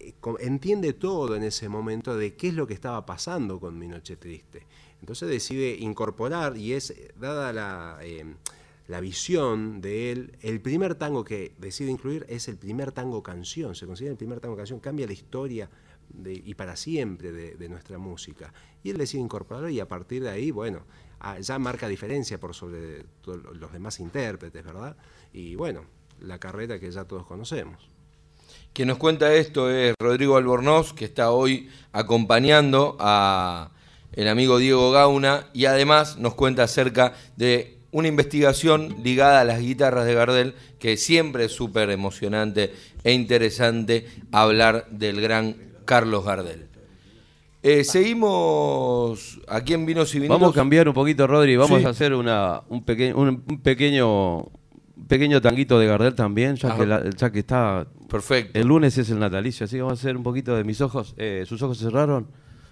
eh, 0.00 0.14
entiende 0.40 0.92
todo 0.92 1.34
en 1.34 1.42
ese 1.42 1.68
momento 1.68 2.16
de 2.16 2.34
qué 2.34 2.48
es 2.48 2.54
lo 2.54 2.66
que 2.66 2.74
estaba 2.74 3.04
pasando 3.04 3.58
con 3.58 3.78
Mi 3.78 3.88
Noche 3.88 4.16
Triste. 4.16 4.66
Entonces 5.00 5.28
decide 5.28 5.76
incorporar 5.78 6.56
y 6.56 6.72
es, 6.72 6.94
dada 7.18 7.52
la... 7.52 7.98
Eh, 8.02 8.24
la 8.88 9.00
visión 9.00 9.82
de 9.82 10.10
él, 10.10 10.36
el 10.40 10.60
primer 10.62 10.94
tango 10.94 11.22
que 11.22 11.52
decide 11.58 11.90
incluir 11.90 12.24
es 12.28 12.48
el 12.48 12.56
primer 12.56 12.90
tango 12.90 13.22
canción, 13.22 13.74
se 13.74 13.86
considera 13.86 14.12
el 14.12 14.18
primer 14.18 14.40
tango 14.40 14.56
canción, 14.56 14.80
cambia 14.80 15.06
la 15.06 15.12
historia 15.12 15.68
y 16.24 16.54
para 16.54 16.74
siempre 16.74 17.30
de, 17.30 17.68
nuestra 17.68 17.98
música. 17.98 18.50
Y 18.82 18.88
él 18.88 18.96
decide 18.96 19.20
incorporarlo 19.20 19.68
y 19.68 19.78
a 19.78 19.86
partir 19.86 20.22
de 20.22 20.30
ahí, 20.30 20.50
bueno, 20.50 20.84
ah, 21.20 21.38
ya 21.38 21.58
marca 21.58 21.86
diferencia 21.86 22.40
por 22.40 22.54
sobre 22.54 23.04
los 23.26 23.70
demás 23.70 24.00
intérpretes, 24.00 24.64
¿verdad? 24.64 24.96
Y 25.34 25.54
bueno, 25.54 25.84
la 26.20 26.38
carrera 26.38 26.80
que 26.80 26.90
ya 26.90 27.04
todos 27.04 27.26
conocemos. 27.26 27.90
Quien 28.72 28.88
nos 28.88 28.96
cuenta 28.96 29.34
esto 29.34 29.70
es 29.70 29.94
Rodrigo 30.00 30.38
Albornoz, 30.38 30.94
que 30.94 31.04
está 31.04 31.30
hoy 31.30 31.68
acompañando 31.92 32.96
a 32.98 33.70
el 34.12 34.28
amigo 34.28 34.56
Diego 34.56 34.90
Gauna 34.92 35.48
y 35.52 35.66
además 35.66 36.16
nos 36.16 36.34
cuenta 36.34 36.62
acerca 36.62 37.12
de 37.36 37.77
una 37.90 38.08
investigación 38.08 38.96
ligada 39.02 39.40
a 39.40 39.44
las 39.44 39.60
guitarras 39.60 40.06
de 40.06 40.14
Gardel, 40.14 40.54
que 40.78 40.96
siempre 40.96 41.46
es 41.46 41.52
súper 41.52 41.90
emocionante 41.90 42.72
e 43.04 43.12
interesante 43.12 44.06
hablar 44.32 44.86
del 44.90 45.20
gran 45.20 45.56
Carlos 45.84 46.24
Gardel. 46.24 46.68
Eh, 47.62 47.82
seguimos 47.82 49.40
aquí 49.48 49.74
en 49.74 49.84
Vinos 49.84 50.14
y 50.14 50.18
Vinilos. 50.18 50.40
Vamos 50.40 50.54
a 50.54 50.58
cambiar 50.58 50.88
un 50.88 50.94
poquito, 50.94 51.26
Rodri. 51.26 51.56
Vamos 51.56 51.84
a 51.84 51.88
hacer 51.88 52.14
una, 52.14 52.62
un, 52.68 52.84
un, 53.14 53.60
pequeño 53.62 54.46
pequeño 55.08 55.40
tanguito 55.40 55.78
de 55.78 55.86
Gardel 55.86 56.14
también, 56.14 56.56
ya 56.56 56.76
que, 56.76 57.10
ya 57.16 57.32
que 57.32 57.38
está. 57.40 57.86
Perfecto. 58.08 58.58
El 58.58 58.68
lunes 58.68 58.96
es 58.96 59.10
el 59.10 59.18
natalicio, 59.18 59.64
así 59.64 59.76
que 59.76 59.82
vamos 59.82 59.98
a 59.98 60.00
hacer 60.00 60.16
un 60.16 60.22
poquito 60.22 60.54
de 60.56 60.64
mis 60.64 60.80
ojos. 60.80 61.14
Eh, 61.18 61.44
¿Sus 61.46 61.60
ojos 61.62 61.78
se 61.78 61.84
cerraron? 61.84 62.28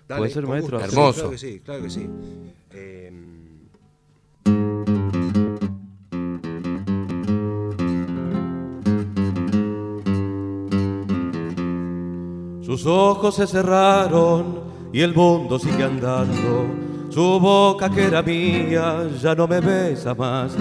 ¿Puede 0.06 0.30
ser, 0.30 0.46
maestro? 0.46 0.80
Hermoso. 0.80 1.14
claro 1.14 1.30
que 1.30 1.38
sí, 1.38 1.60
claro 1.64 1.82
que 1.82 1.90
sí. 1.90 2.08
Eh, 2.72 3.12
Sus 12.76 12.84
ojos 12.84 13.36
se 13.36 13.46
cerraron 13.46 14.60
y 14.92 15.00
el 15.00 15.14
mundo 15.14 15.58
sigue 15.58 15.82
andando. 15.82 16.66
Su 17.08 17.40
boca 17.40 17.88
que 17.88 18.04
era 18.04 18.20
mía 18.20 19.08
ya 19.18 19.34
no 19.34 19.48
me 19.48 19.60
besa 19.60 20.14
más. 20.14 20.54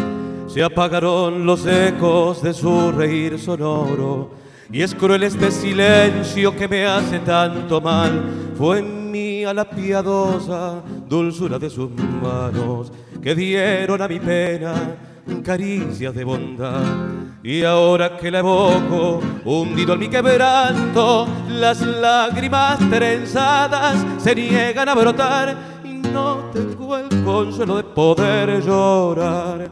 Se 0.48 0.64
apagaron 0.64 1.46
los 1.46 1.66
ecos 1.66 2.42
de 2.42 2.54
su 2.54 2.94
reír 2.94 3.38
sonoro. 3.38 4.30
Y 4.72 4.82
es 4.82 4.96
cruel 4.96 5.24
este 5.24 5.52
silencio 5.52 6.56
que 6.56 6.70
me 6.70 6.86
hace 6.86 7.20
tanto 7.20 7.82
mal. 7.82 8.54
Fue 8.58 8.82
mía 8.82 9.54
la 9.54 9.70
piadosa 9.70 10.82
dulzura 11.10 11.60
de 11.60 11.70
sus 11.70 11.90
manos 11.92 12.94
que 13.22 13.36
dieron 13.36 14.02
a 14.02 14.08
mi 14.08 14.22
pena 14.22 14.74
caricias 15.44 16.14
de 16.14 16.24
bondad. 16.24 16.82
Y 17.44 17.64
ahora 17.64 18.18
que 18.18 18.32
la 18.32 18.40
evoco, 18.40 19.22
hundido 19.46 19.94
en 19.94 20.00
mi 20.00 20.08
quebranto, 20.08 21.28
las 21.48 21.82
lágrimas 21.82 22.80
trenzadas 22.90 24.04
se 24.18 24.34
niegan 24.34 24.90
a 24.90 24.96
brotar 24.96 25.56
y 25.84 25.94
no 26.08 26.50
tengo 26.52 26.98
el 26.98 27.24
consuelo 27.24 27.78
de 27.78 27.84
poder 27.84 28.64
llorar. 28.64 29.70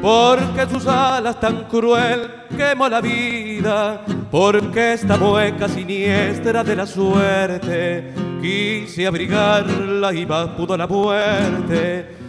Porque 0.00 0.66
sus 0.70 0.86
alas 0.86 1.38
tan 1.40 1.64
cruel 1.64 2.30
quemó 2.56 2.88
la 2.88 3.00
vida, 3.00 4.04
porque 4.30 4.94
esta 4.94 5.16
mueca 5.16 5.68
siniestra 5.68 6.64
de 6.64 6.76
la 6.76 6.86
suerte 6.86 8.12
quise 8.40 9.06
abrigarla 9.06 10.12
y 10.12 10.26
más 10.26 10.48
pudo 10.48 10.76
la 10.76 10.86
muerte 10.86 12.23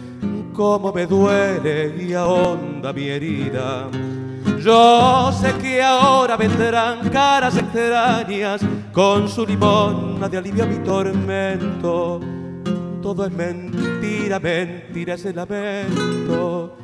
cómo 0.56 0.90
me 0.90 1.06
duele 1.06 1.94
y 2.02 2.14
ahonda 2.14 2.92
mi 2.92 3.08
herida. 3.08 3.88
Yo 4.60 5.30
sé 5.32 5.52
que 5.60 5.82
ahora 5.82 6.36
vendrán 6.36 7.10
caras 7.10 7.56
extrañas 7.56 8.62
con 8.90 9.28
su 9.28 9.46
limona 9.46 10.28
de 10.28 10.38
alivio 10.38 10.64
a 10.64 10.66
mi 10.66 10.78
tormento. 10.78 12.20
Todo 13.02 13.26
es 13.26 13.32
mentira, 13.32 14.40
mentira 14.40 15.14
ese 15.14 15.32
lamento. 15.34 16.74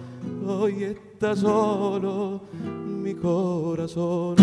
Hoy 0.46 0.84
está 0.84 1.34
solo 1.34 2.42
mi 2.86 3.14
corazón. 3.14 4.36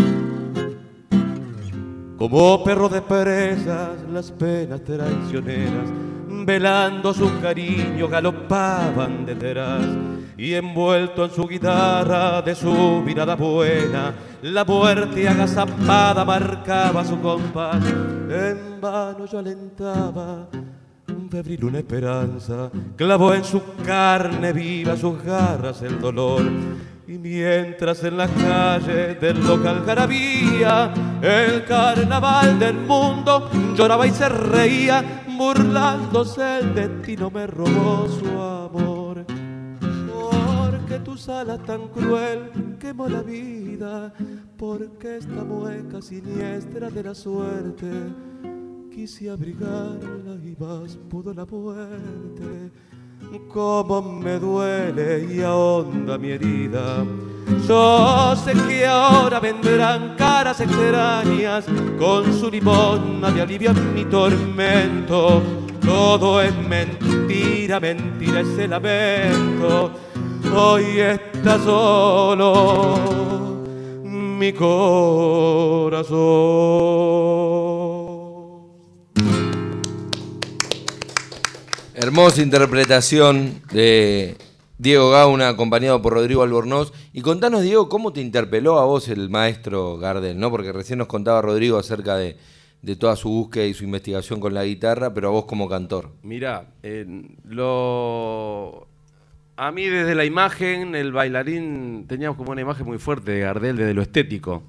Como 2.17 2.63
perro 2.63 2.89
de 2.89 3.01
presas, 3.01 4.01
las 4.11 4.31
penas 4.31 4.83
traicioneras 4.83 6.08
velando 6.49 7.13
su 7.13 7.39
cariño, 7.39 8.07
galopaban 8.07 9.23
detrás 9.23 9.85
y 10.35 10.55
envuelto 10.55 11.25
en 11.25 11.29
su 11.29 11.47
guitarra 11.47 12.41
de 12.41 12.55
su 12.55 13.03
mirada 13.05 13.35
buena, 13.35 14.15
la 14.41 14.65
muerte 14.65 15.29
agazapada 15.29 16.25
marcaba 16.25 17.05
su 17.05 17.21
compás. 17.21 17.85
En 17.85 18.81
vano 18.81 19.27
yo 19.27 19.37
alentaba 19.37 20.47
febril 21.29 21.65
una 21.65 21.77
esperanza, 21.77 22.71
clavó 22.95 23.35
en 23.35 23.43
su 23.43 23.61
carne 23.85 24.51
viva 24.51 24.97
sus 24.97 25.21
garras 25.21 25.83
el 25.83 26.01
dolor. 26.01 26.41
Y 27.07 27.17
mientras 27.19 28.03
en 28.03 28.17
la 28.17 28.27
calle 28.27 29.15
del 29.15 29.45
local 29.45 29.83
garabía, 29.85 30.91
el 31.21 31.63
carnaval 31.65 32.57
del 32.57 32.75
mundo 32.75 33.49
lloraba 33.75 34.07
y 34.07 34.11
se 34.11 34.29
reía, 34.29 35.03
burlándose 35.39 36.59
el 36.59 36.75
destino 36.75 37.31
me 37.31 37.47
robó 37.47 38.09
su 38.09 38.27
amor. 38.27 39.25
Porque 40.11 40.99
tu 40.99 41.15
sala 41.15 41.57
tan 41.57 41.87
cruel 41.87 42.75
quemó 42.77 43.07
la 43.07 43.21
vida, 43.21 44.13
porque 44.57 45.17
esta 45.17 45.45
mueca 45.45 46.01
siniestra 46.01 46.89
de 46.89 47.03
la 47.03 47.15
suerte 47.15 47.89
quise 48.91 49.29
abrigarla 49.29 50.35
y 50.43 50.57
más 50.59 50.97
pudo 51.09 51.33
la 51.33 51.45
muerte. 51.45 52.71
Cómo 53.47 54.01
me 54.01 54.39
duele 54.39 55.25
y 55.31 55.41
ahonda 55.41 56.17
mi 56.17 56.31
herida. 56.31 57.03
Yo 57.67 58.35
sé 58.35 58.53
que 58.53 58.85
ahora 58.85 59.39
vendrán 59.39 60.15
caras 60.15 60.59
extrañas 60.59 61.65
con 61.97 62.31
su 62.33 62.49
limona 62.49 63.31
de 63.31 63.41
alivio 63.41 63.71
en 63.71 63.93
mi 63.93 64.05
tormento. 64.05 65.41
Todo 65.81 66.41
es 66.41 66.55
mentira, 66.55 67.79
mentira 67.79 68.41
ese 68.41 68.67
lamento. 68.67 69.91
Hoy 70.55 70.99
está 70.99 71.57
solo 71.59 72.95
mi 74.03 74.53
corazón. 74.53 76.09
Hermosa 82.09 82.41
interpretación 82.41 83.61
de 83.71 84.35
Diego 84.79 85.11
Gauna, 85.11 85.47
acompañado 85.47 86.01
por 86.01 86.13
Rodrigo 86.13 86.41
Albornoz. 86.41 86.91
Y 87.13 87.21
contanos, 87.21 87.61
Diego, 87.61 87.87
cómo 87.87 88.13
te 88.13 88.19
interpeló 88.19 88.79
a 88.79 88.85
vos 88.85 89.09
el 89.09 89.29
maestro 89.29 89.99
Gardel, 89.99 90.39
¿no? 90.39 90.49
Porque 90.49 90.71
recién 90.71 90.97
nos 90.97 91.07
contaba 91.07 91.39
Rodrigo 91.43 91.77
acerca 91.77 92.17
de, 92.17 92.35
toda 92.97 93.15
su 93.15 93.29
búsqueda 93.29 93.65
y 93.65 93.75
su 93.75 93.83
investigación 93.83 94.39
con 94.39 94.55
la 94.55 94.65
guitarra, 94.65 95.13
pero 95.13 95.27
a 95.27 95.31
vos 95.31 95.45
como 95.45 95.69
cantor. 95.69 96.09
Mira, 96.23 96.65
lo... 97.43 98.87
a 99.55 99.71
mí 99.71 99.85
desde 99.85 100.15
la 100.15 100.25
imagen, 100.25 100.95
el 100.95 101.11
bailarín, 101.11 102.07
teníamos 102.07 102.37
como 102.37 102.53
una 102.53 102.61
imagen 102.61 102.87
muy 102.87 102.97
fuerte 102.97 103.33
de 103.33 103.41
Gardel 103.41 103.77
desde 103.77 103.93
lo 103.93 104.01
estético. 104.01 104.63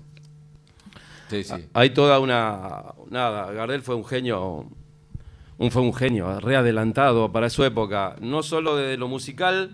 Sí, 1.31 1.43
sí. 1.43 1.55
Hay 1.73 1.89
toda 1.95 2.21
una... 2.21 2.85
Nada, 3.09 3.51
Gardel 3.53 3.81
fue 3.81 3.95
un 3.95 4.05
genio 4.05 4.67
un, 5.61 5.71
fue 5.71 5.83
un 5.83 5.95
genio, 5.95 6.41
readelantado 6.41 7.31
para 7.31 7.51
su 7.51 7.63
época, 7.65 8.17
no 8.21 8.43
solo 8.43 8.77
desde 8.77 8.97
lo 8.97 9.09
musical, 9.09 9.71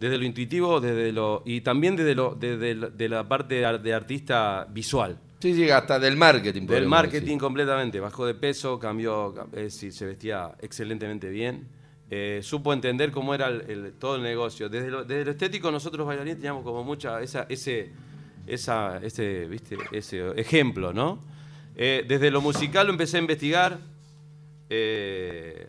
desde 0.00 0.18
lo 0.18 0.24
intuitivo, 0.24 0.80
desde 0.80 1.12
lo 1.12 1.42
y 1.46 1.60
también 1.60 1.94
desde 1.94 2.16
lo 2.16 2.34
de 2.34 3.08
la 3.08 3.28
parte 3.28 3.54
de 3.78 3.94
artista 3.94 4.66
visual. 4.68 5.16
Sí, 5.38 5.54
sí, 5.54 5.70
hasta 5.70 5.98
del 5.98 6.16
marketing. 6.16 6.66
Del 6.66 6.86
marketing 6.86 7.38
completamente. 7.38 7.98
Bajó 7.98 8.26
de 8.26 8.34
peso, 8.34 8.78
cambió, 8.78 9.34
eh, 9.52 9.70
se 9.70 10.06
vestía 10.06 10.52
excelentemente 10.60 11.28
bien. 11.30 11.66
Eh, 12.10 12.40
supo 12.42 12.72
entender 12.72 13.10
cómo 13.10 13.34
era 13.34 13.50
todo 13.98 14.16
el 14.16 14.22
negocio. 14.22 14.68
Desde 14.68 14.90
lo, 14.90 15.04
desde 15.04 15.24
lo, 15.24 15.30
estético 15.30 15.70
nosotros 15.70 16.06
bailarines 16.06 16.36
teníamos 16.36 16.62
como 16.62 16.84
mucha 16.84 17.20
esa, 17.22 17.46
ese, 17.48 17.90
esa, 18.46 18.98
ese, 19.02 19.46
¿viste? 19.46 19.76
ese 19.92 20.30
ejemplo, 20.36 20.92
¿no? 20.92 21.18
Eh, 21.74 22.04
desde 22.06 22.30
lo 22.30 22.40
musical 22.40 22.86
lo 22.86 22.92
empecé 22.92 23.16
a 23.16 23.20
investigar, 23.20 23.78
eh, 24.74 25.68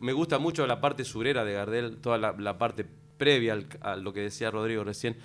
me 0.00 0.12
gusta 0.12 0.38
mucho 0.38 0.66
la 0.66 0.78
parte 0.78 1.02
surera 1.02 1.46
de 1.46 1.54
Gardel, 1.54 1.96
toda 1.96 2.18
la, 2.18 2.58
parte 2.58 2.84
previa 3.16 3.58
a 3.80 3.96
lo 3.96 4.12
que 4.12 4.20
decía 4.20 4.50
Rodrigo 4.50 4.84
recién, 4.84 5.16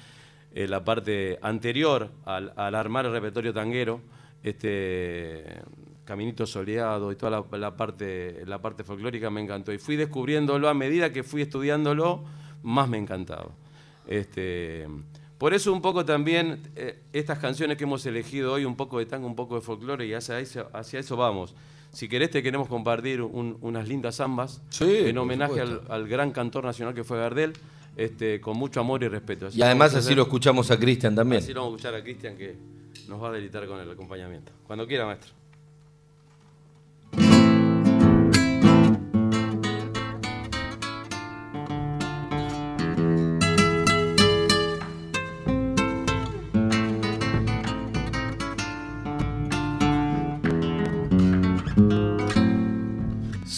eh, 0.53 0.69
la 0.69 0.85
parte 0.85 1.37
anterior 1.41 2.11
al, 2.23 2.53
armar 2.55 3.07
el 3.07 3.11
repertorio 3.11 3.53
tanguero, 3.53 3.99
este, 4.41 5.61
Caminito 6.05 6.45
Soleado 6.45 7.11
y 7.11 7.17
toda 7.17 7.45
la, 7.51 7.75
parte, 7.75 8.43
la 8.45 8.61
parte 8.61 8.85
folclórica 8.85 9.29
me 9.29 9.41
encantó. 9.41 9.73
Y 9.73 9.79
fui 9.79 9.97
descubriéndolo 9.97 10.69
a 10.69 10.73
medida 10.73 11.11
que 11.11 11.23
fui 11.23 11.41
estudiándolo, 11.41 12.23
más 12.63 12.87
me 12.87 12.97
encantaba. 12.97 13.49
Este, 14.07 14.87
por 15.37 15.53
eso 15.53 15.73
un 15.73 15.81
poco 15.81 16.05
también 16.05 16.71
eh, 16.77 17.01
estas 17.11 17.37
canciones 17.39 17.77
que 17.77 17.83
hemos 17.83 18.05
elegido 18.05 18.53
hoy, 18.53 18.63
un 18.63 18.77
poco 18.77 18.99
de 18.99 19.07
tango, 19.07 19.27
un 19.27 19.35
poco 19.35 19.55
de 19.55 19.61
folclore, 19.61 20.07
y 20.07 20.13
hacia 20.13 20.37
hacia 20.71 20.99
eso 21.01 21.17
vamos. 21.17 21.53
Si 21.91 22.07
querés, 22.07 22.29
te 22.29 22.43
queremos 22.43 22.67
compartir 22.67 23.21
unas 23.21 23.87
lindas 23.87 24.17
zambas 24.17 24.61
en 24.79 25.17
homenaje 25.17 25.61
al, 25.61 26.07
gran 26.07 26.31
cantor 26.31 26.65
nacional 26.65 26.93
que 26.93 27.03
fue 27.03 27.17
Gardel, 27.17 27.53
este, 27.97 28.39
con 28.39 28.57
mucho 28.57 28.79
amor 28.79 29.03
y 29.03 29.07
respeto. 29.07 29.49
y 29.51 29.61
además 29.61 29.95
así 29.95 30.15
lo 30.15 30.23
escuchamos 30.23 30.71
a 30.71 30.79
Cristian 30.79 31.15
también. 31.15 31.41
Así 31.41 31.53
lo 31.53 31.61
vamos 31.61 31.73
a 31.73 31.77
escuchar 31.77 31.95
a 31.95 32.03
Cristian 32.03 32.37
que 32.37 32.55
nos 33.07 33.21
va 33.21 33.29
a 33.29 33.31
delitar 33.31 33.65
con 33.67 33.79
el 33.79 33.89
acompañamiento. 33.89 34.51
Cuando 34.67 34.87
quiera, 34.87 35.05
maestro. 35.05 35.38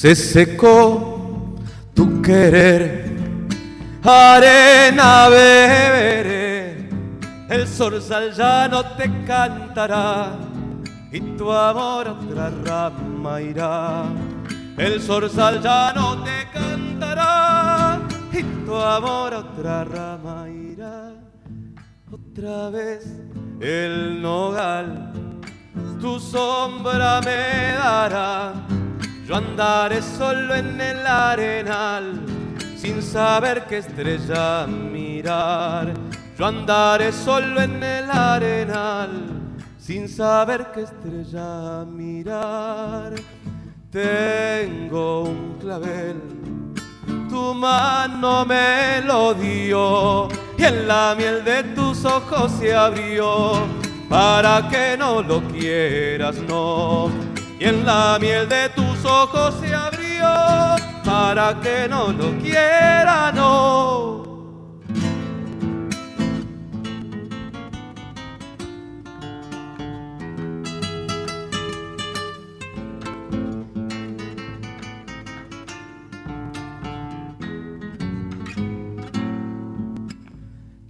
Se 0.02 0.16
secó 0.16 1.60
tu 1.94 2.24
querer, 2.24 3.06
arena 4.04 5.30
beberé, 5.30 6.90
el 7.48 7.68
zorzal 7.68 8.34
ya 8.34 8.68
no 8.68 8.84
te 8.96 9.04
cantará. 9.26 10.40
Y 11.12 11.20
tu 11.38 11.52
amor 11.52 12.08
a 12.08 12.12
otra 12.14 12.50
rama 12.66 13.42
irá. 13.42 14.06
El 14.76 15.00
zorzal 15.04 15.62
ya 15.62 15.94
no 15.94 16.24
te 16.24 16.50
cantará. 16.52 18.00
Y 18.34 18.42
tu 18.66 18.76
amor 18.76 19.36
a 19.36 19.38
otra 19.38 19.84
rama 19.84 20.50
irá. 20.50 21.12
Otra 22.12 22.72
vez 22.72 23.06
el 23.60 24.20
nogal, 24.20 25.14
tu 26.02 26.20
sombra 26.20 27.22
me 27.22 27.74
dará 27.78 28.81
yo 29.32 29.38
andaré 29.38 30.02
solo 30.02 30.54
en 30.54 30.82
el 30.82 31.08
arenal 31.08 32.20
sin 32.76 33.02
saber 33.02 33.64
qué 33.64 33.78
estrella 33.78 34.68
mirar. 34.68 35.94
Yo 36.38 36.46
andaré 36.46 37.14
solo 37.14 37.62
en 37.62 37.82
el 37.82 38.12
arenal, 38.12 39.10
sin 39.80 40.10
saber 40.10 40.68
qué 40.74 40.82
estrella 40.82 41.86
mirar. 41.86 43.14
Tengo 43.90 45.22
un 45.22 45.58
clavel, 45.62 46.20
tu 47.30 47.54
mano 47.54 48.46
me 48.46 49.02
lo 49.06 49.34
dio 49.34 50.28
y 50.58 50.64
en 50.66 50.90
la 50.90 51.16
miel 51.18 51.42
de 51.46 51.64
tus 51.74 52.04
ojos 52.04 52.52
se 52.60 52.76
abrió 52.76 53.66
para 54.10 54.68
que 54.68 54.98
no 54.98 55.22
lo 55.22 55.40
quieras, 55.48 56.36
no. 56.50 57.31
Y 57.62 57.66
en 57.66 57.86
la 57.86 58.18
miel 58.20 58.50
de 58.50 58.70
tus 58.70 59.06
ojos 59.06 59.54
se 59.62 59.72
abrió 59.72 60.26
para 61.06 61.60
que 61.62 61.88
no 61.88 62.12
lo 62.12 62.36
quiera, 62.40 63.32
no. 63.32 64.24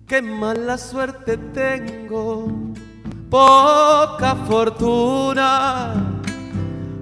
Qué 0.08 0.22
mala 0.22 0.78
suerte 0.78 1.36
tengo, 1.36 2.48
poca 3.30 4.38
fortuna. 4.48 6.11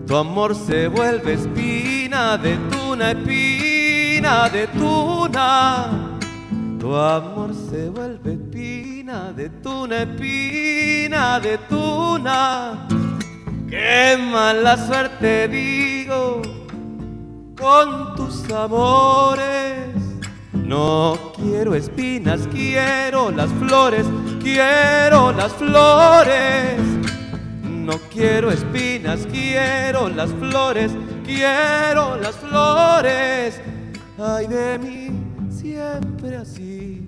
Tu 0.09 0.17
amor 0.17 0.55
se 0.55 0.87
vuelve 0.87 1.33
espina 1.33 2.35
de 2.35 2.57
tuna, 2.71 3.11
espina 3.11 4.49
de 4.49 4.65
tuna. 4.65 6.17
Tu 6.79 6.95
amor 6.95 7.51
se 7.53 7.89
vuelve 7.89 8.33
espina 8.33 9.31
de 9.31 9.51
tuna, 9.61 10.01
espina 10.01 11.39
de 11.39 11.59
tuna. 11.69 12.87
Qué 13.69 14.17
mala 14.19 14.77
suerte 14.77 15.47
digo 15.47 16.41
con 17.55 18.15
tus 18.15 18.51
amores. 18.51 19.93
No 20.53 21.19
quiero 21.35 21.75
espinas, 21.75 22.47
quiero 22.51 23.29
las 23.29 23.51
flores, 23.59 24.07
quiero 24.41 25.31
las 25.33 25.53
flores. 25.53 26.88
No 27.89 27.97
quiero 28.13 28.51
espinas, 28.51 29.27
quiero 29.31 30.09
las 30.09 30.29
flores, 30.33 30.91
quiero 31.25 32.17
las 32.17 32.35
flores. 32.35 33.59
Ay 34.19 34.45
de 34.45 34.77
mí, 34.77 35.09
siempre 35.49 36.37
así. 36.37 37.07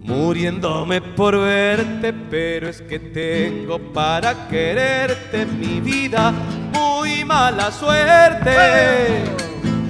Muriéndome 0.00 1.00
por 1.00 1.40
verte, 1.40 2.12
pero 2.12 2.68
es 2.68 2.82
que 2.82 3.00
tengo 3.00 3.80
para 3.92 4.46
quererte 4.46 5.44
mi 5.44 5.80
vida 5.80 6.32
muy 6.72 7.24
mala 7.24 7.72
suerte. 7.72 9.24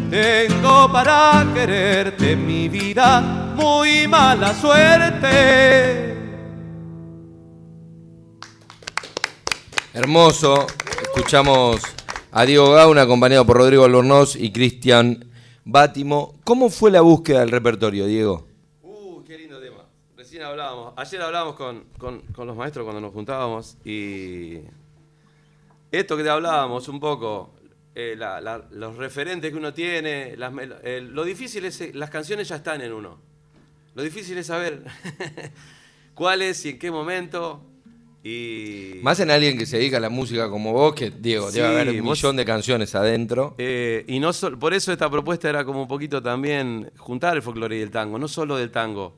Tengo 0.08 0.90
para 0.90 1.44
quererte 1.52 2.36
mi 2.36 2.70
vida 2.70 3.20
muy 3.54 4.08
mala 4.08 4.54
suerte. 4.54 6.23
Hermoso. 9.94 10.66
Escuchamos 11.02 11.80
a 12.32 12.44
Diego 12.44 12.72
Gauna 12.72 13.02
acompañado 13.02 13.46
por 13.46 13.56
Rodrigo 13.58 13.84
Albornoz 13.84 14.34
y 14.36 14.50
Cristian 14.50 15.24
Bátimo. 15.64 16.34
¿Cómo 16.44 16.68
fue 16.68 16.90
la 16.90 17.00
búsqueda 17.00 17.40
del 17.40 17.50
repertorio, 17.50 18.06
Diego? 18.06 18.46
Uh, 18.82 19.22
qué 19.22 19.38
lindo 19.38 19.60
tema. 19.60 19.84
Recién 20.16 20.42
hablábamos, 20.42 20.94
ayer 20.96 21.22
hablábamos 21.22 21.54
con, 21.54 21.84
con- 21.98 22.22
los 22.46 22.56
maestros 22.56 22.84
cuando 22.84 23.00
nos 23.00 23.12
juntábamos 23.12 23.76
y 23.84 24.58
esto 25.92 26.16
que 26.16 26.24
te 26.24 26.30
hablábamos 26.30 26.88
un 26.88 26.98
poco, 26.98 27.50
eh, 27.94 28.16
los 28.72 28.96
referentes 28.96 29.52
que 29.52 29.56
uno 29.56 29.72
tiene, 29.72 30.34
eh, 30.82 31.00
lo 31.08 31.22
difícil 31.24 31.64
es, 31.66 31.80
eh, 31.80 31.92
las 31.94 32.10
canciones 32.10 32.48
ya 32.48 32.56
están 32.56 32.80
en 32.80 32.92
uno. 32.92 33.16
Lo 33.94 34.02
difícil 34.02 34.36
es 34.38 34.48
saber 34.48 34.82
cuáles 36.14 36.64
y 36.66 36.70
en 36.70 36.78
qué 36.80 36.90
momento. 36.90 37.60
Y 38.26 39.00
Más 39.02 39.20
en 39.20 39.30
alguien 39.30 39.58
que 39.58 39.66
se 39.66 39.76
dedica 39.76 39.98
a 39.98 40.00
la 40.00 40.08
música 40.08 40.48
como 40.48 40.72
vos, 40.72 40.94
que 40.94 41.10
Diego, 41.10 41.50
Sí, 41.50 41.58
debe 41.60 41.68
haber 41.80 41.90
un 42.00 42.06
vos- 42.06 42.18
millón 42.18 42.36
de 42.36 42.44
canciones 42.46 42.94
adentro. 42.94 43.54
Eh, 43.58 44.02
y 44.08 44.18
no 44.18 44.32
sol- 44.32 44.58
por 44.58 44.72
eso 44.72 44.90
esta 44.92 45.10
propuesta 45.10 45.50
era 45.50 45.62
como 45.64 45.82
un 45.82 45.88
poquito 45.88 46.22
también 46.22 46.90
juntar 46.96 47.36
el 47.36 47.42
folclore 47.42 47.76
y 47.78 47.82
el 47.82 47.90
tango, 47.90 48.18
no 48.18 48.26
solo 48.26 48.56
del 48.56 48.70
tango. 48.70 49.14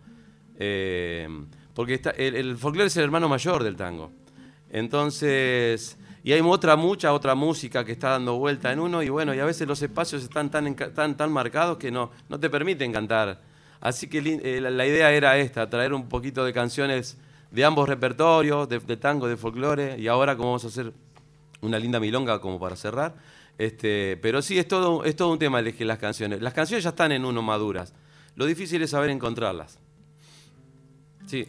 Eh, 0.58 1.28
porque 1.72 1.94
está- 1.94 2.10
el, 2.10 2.34
el 2.34 2.56
folclore 2.58 2.88
es 2.88 2.96
el 2.96 3.04
hermano 3.04 3.28
mayor 3.28 3.62
del 3.62 3.76
tango. 3.76 4.10
Entonces, 4.70 5.96
y 6.24 6.32
hay 6.32 6.40
otra, 6.40 6.74
mucha 6.74 7.12
otra 7.12 7.36
música 7.36 7.84
que 7.84 7.92
está 7.92 8.10
dando 8.10 8.36
vuelta 8.38 8.72
en 8.72 8.80
uno, 8.80 9.02
y 9.04 9.08
bueno, 9.08 9.32
y 9.34 9.38
a 9.38 9.44
veces 9.44 9.68
los 9.68 9.80
espacios 9.82 10.24
están 10.24 10.50
tan, 10.50 10.74
tan, 10.74 11.16
tan 11.16 11.30
marcados 11.30 11.76
que 11.78 11.92
no, 11.92 12.10
no 12.28 12.40
te 12.40 12.50
permiten 12.50 12.92
cantar. 12.92 13.40
Así 13.80 14.08
que 14.08 14.18
eh, 14.42 14.60
la, 14.60 14.70
la 14.70 14.84
idea 14.86 15.12
era 15.12 15.38
esta, 15.38 15.70
traer 15.70 15.92
un 15.94 16.08
poquito 16.08 16.44
de 16.44 16.52
canciones 16.52 17.18
de 17.56 17.64
ambos 17.64 17.88
repertorios, 17.88 18.68
de, 18.68 18.96
tango, 18.98 19.28
de 19.28 19.38
folclore, 19.38 19.98
y 19.98 20.08
ahora 20.08 20.36
como 20.36 20.50
vamos 20.50 20.64
a 20.64 20.68
hacer 20.68 20.92
una 21.62 21.78
linda 21.78 21.98
milonga 21.98 22.38
como 22.38 22.60
para 22.60 22.76
cerrar. 22.76 23.14
Este, 23.56 24.18
pero 24.18 24.42
sí, 24.42 24.58
es 24.58 24.68
todo, 24.68 25.04
es 25.04 25.16
todo 25.16 25.32
un 25.32 25.38
tema 25.38 25.58
elegir 25.58 25.86
las 25.86 25.96
canciones. 25.96 26.42
Las 26.42 26.52
canciones 26.52 26.84
ya 26.84 26.90
están 26.90 27.12
en 27.12 27.24
uno 27.24 27.40
maduras. 27.40 27.94
Lo 28.34 28.44
difícil 28.44 28.82
es 28.82 28.90
saber 28.90 29.08
encontrarlas. 29.08 29.78
Sí. 31.26 31.48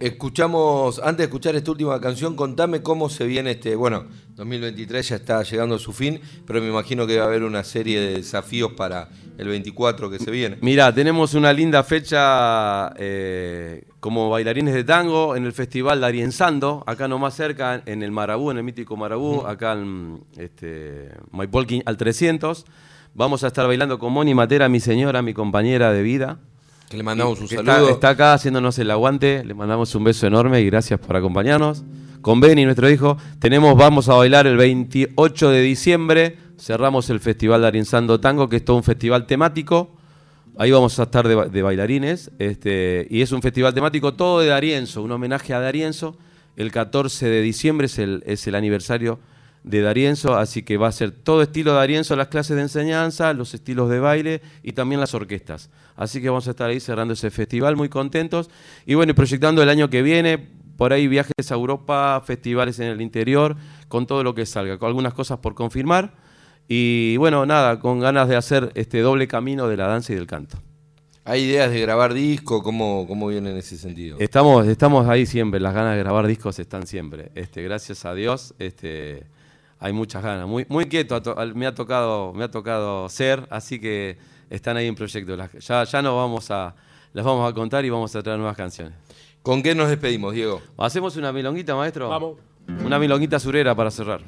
Escuchamos, 0.00 0.98
antes 0.98 1.18
de 1.18 1.24
escuchar 1.24 1.54
esta 1.54 1.70
última 1.70 2.00
canción, 2.00 2.34
contame 2.34 2.82
cómo 2.82 3.10
se 3.10 3.26
viene 3.26 3.52
este, 3.52 3.76
bueno, 3.76 4.06
2023 4.36 5.08
ya 5.10 5.16
está 5.16 5.42
llegando 5.42 5.74
a 5.74 5.78
su 5.78 5.92
fin, 5.92 6.20
pero 6.46 6.60
me 6.60 6.68
imagino 6.68 7.06
que 7.06 7.18
va 7.18 7.24
a 7.24 7.26
haber 7.26 7.42
una 7.42 7.62
serie 7.62 8.00
de 8.00 8.14
desafíos 8.14 8.72
para 8.72 9.10
el 9.36 9.46
24 9.48 10.10
que 10.10 10.18
se 10.18 10.30
viene. 10.30 10.56
Mira, 10.62 10.92
tenemos 10.94 11.34
una 11.34 11.52
linda 11.52 11.84
fecha 11.84 12.92
eh, 12.96 13.84
como 14.00 14.30
bailarines 14.30 14.74
de 14.74 14.84
tango 14.84 15.36
en 15.36 15.44
el 15.44 15.52
Festival 15.52 16.00
Darienzando, 16.00 16.82
acá 16.86 17.06
nomás 17.06 17.34
cerca, 17.34 17.82
en 17.84 18.02
el 18.02 18.10
Marabú, 18.10 18.50
en 18.50 18.56
el 18.56 18.64
mítico 18.64 18.96
Marabú, 18.96 19.46
acá 19.46 19.74
en 19.74 20.24
este, 20.38 21.10
al 21.84 21.96
300. 21.96 22.64
Vamos 23.14 23.44
a 23.44 23.48
estar 23.48 23.66
bailando 23.66 23.98
con 23.98 24.12
Moni 24.12 24.34
Matera, 24.34 24.68
mi 24.68 24.80
señora, 24.80 25.22
mi 25.22 25.34
compañera 25.34 25.92
de 25.92 26.02
vida. 26.02 26.38
Que 26.90 26.96
le 26.96 27.02
mandamos 27.02 27.40
un 27.40 27.48
saludo. 27.48 27.72
Está, 27.72 27.90
está 27.92 28.08
acá 28.10 28.32
haciéndonos 28.34 28.78
el 28.78 28.90
aguante. 28.90 29.44
Le 29.44 29.54
mandamos 29.54 29.94
un 29.94 30.04
beso 30.04 30.26
enorme 30.26 30.60
y 30.60 30.66
gracias 30.66 30.98
por 30.98 31.16
acompañarnos. 31.16 31.84
Con 32.22 32.40
Benny, 32.40 32.64
nuestro 32.64 32.90
hijo, 32.90 33.16
tenemos, 33.38 33.76
vamos 33.76 34.08
a 34.08 34.14
bailar 34.14 34.46
el 34.46 34.56
28 34.56 35.50
de 35.50 35.60
diciembre. 35.60 36.38
Cerramos 36.58 37.10
el 37.10 37.20
Festival 37.20 37.62
Darienzando 37.62 38.18
Tango, 38.20 38.48
que 38.48 38.56
es 38.56 38.64
todo 38.64 38.76
un 38.76 38.82
festival 38.82 39.26
temático. 39.26 39.94
Ahí 40.56 40.72
vamos 40.72 40.98
a 40.98 41.04
estar 41.04 41.28
de, 41.28 41.34
ba- 41.36 41.46
de 41.46 41.62
bailarines. 41.62 42.30
Este, 42.38 43.06
y 43.10 43.22
es 43.22 43.30
un 43.32 43.42
festival 43.42 43.74
temático 43.74 44.14
todo 44.14 44.40
de 44.40 44.48
Darienzo, 44.48 45.02
un 45.02 45.12
homenaje 45.12 45.54
a 45.54 45.60
Darienzo. 45.60 46.16
El 46.56 46.72
14 46.72 47.28
de 47.28 47.40
diciembre 47.42 47.86
es 47.86 47.98
el, 48.00 48.24
es 48.26 48.46
el 48.48 48.56
aniversario 48.56 49.20
de 49.64 49.80
Darienzo, 49.80 50.36
así 50.36 50.62
que 50.62 50.76
va 50.76 50.88
a 50.88 50.92
ser 50.92 51.10
todo 51.10 51.42
estilo 51.42 51.72
Darienzo, 51.72 52.16
las 52.16 52.28
clases 52.28 52.56
de 52.56 52.62
enseñanza, 52.62 53.32
los 53.32 53.54
estilos 53.54 53.90
de 53.90 54.00
baile 54.00 54.42
y 54.62 54.72
también 54.72 55.00
las 55.00 55.14
orquestas. 55.14 55.70
Así 55.96 56.20
que 56.20 56.28
vamos 56.28 56.46
a 56.46 56.50
estar 56.50 56.70
ahí 56.70 56.80
cerrando 56.80 57.14
ese 57.14 57.30
festival, 57.30 57.76
muy 57.76 57.88
contentos. 57.88 58.50
Y 58.86 58.94
bueno, 58.94 59.14
proyectando 59.14 59.62
el 59.62 59.68
año 59.68 59.90
que 59.90 60.02
viene, 60.02 60.38
por 60.76 60.92
ahí 60.92 61.08
viajes 61.08 61.50
a 61.50 61.54
Europa, 61.54 62.22
festivales 62.24 62.78
en 62.78 62.86
el 62.86 63.00
interior, 63.00 63.56
con 63.88 64.06
todo 64.06 64.22
lo 64.22 64.34
que 64.34 64.46
salga, 64.46 64.78
con 64.78 64.86
algunas 64.86 65.12
cosas 65.12 65.38
por 65.38 65.54
confirmar. 65.54 66.14
Y 66.68 67.16
bueno, 67.16 67.46
nada, 67.46 67.80
con 67.80 67.98
ganas 67.98 68.28
de 68.28 68.36
hacer 68.36 68.70
este 68.74 69.00
doble 69.00 69.26
camino 69.26 69.66
de 69.68 69.76
la 69.76 69.88
danza 69.88 70.12
y 70.12 70.16
del 70.16 70.26
canto. 70.26 70.58
¿Hay 71.24 71.42
ideas 71.42 71.70
de 71.70 71.80
grabar 71.80 72.14
disco? 72.14 72.62
¿Cómo, 72.62 73.06
cómo 73.06 73.26
viene 73.26 73.50
en 73.50 73.56
ese 73.56 73.76
sentido? 73.76 74.16
Estamos, 74.18 74.66
estamos 74.66 75.06
ahí 75.08 75.26
siempre, 75.26 75.60
las 75.60 75.74
ganas 75.74 75.94
de 75.94 75.98
grabar 75.98 76.26
discos 76.26 76.58
están 76.58 76.86
siempre. 76.86 77.32
Este, 77.34 77.62
gracias 77.62 78.04
a 78.04 78.14
Dios, 78.14 78.54
este, 78.58 79.24
hay 79.80 79.92
muchas 79.92 80.22
ganas. 80.22 80.46
Muy, 80.46 80.66
muy 80.68 80.86
quieto 80.86 81.20
me 81.54 81.66
ha 81.66 81.74
tocado, 81.74 82.32
me 82.32 82.44
ha 82.44 82.50
tocado 82.50 83.08
ser, 83.08 83.46
así 83.50 83.78
que 83.80 84.18
están 84.50 84.76
ahí 84.76 84.86
en 84.86 84.94
proyecto. 84.94 85.36
Ya, 85.36 85.84
ya 85.84 86.02
nos 86.02 86.14
vamos 86.14 86.50
a, 86.50 86.74
las 87.12 87.24
vamos 87.24 87.50
a 87.50 87.54
contar 87.54 87.84
y 87.84 87.90
vamos 87.90 88.14
a 88.14 88.22
traer 88.22 88.38
nuevas 88.38 88.56
canciones. 88.56 88.94
¿Con 89.42 89.62
qué 89.62 89.74
nos 89.74 89.88
despedimos, 89.88 90.34
Diego? 90.34 90.60
¿Hacemos 90.76 91.16
una 91.16 91.32
milonguita, 91.32 91.74
maestro? 91.74 92.08
Vamos. 92.08 92.38
Una 92.84 92.98
milonguita 92.98 93.38
surera 93.38 93.74
para 93.74 93.90
cerrar. 93.90 94.20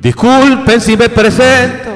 Disculpen 0.00 0.80
si 0.80 0.96
me 0.96 1.08
presento, 1.08 1.95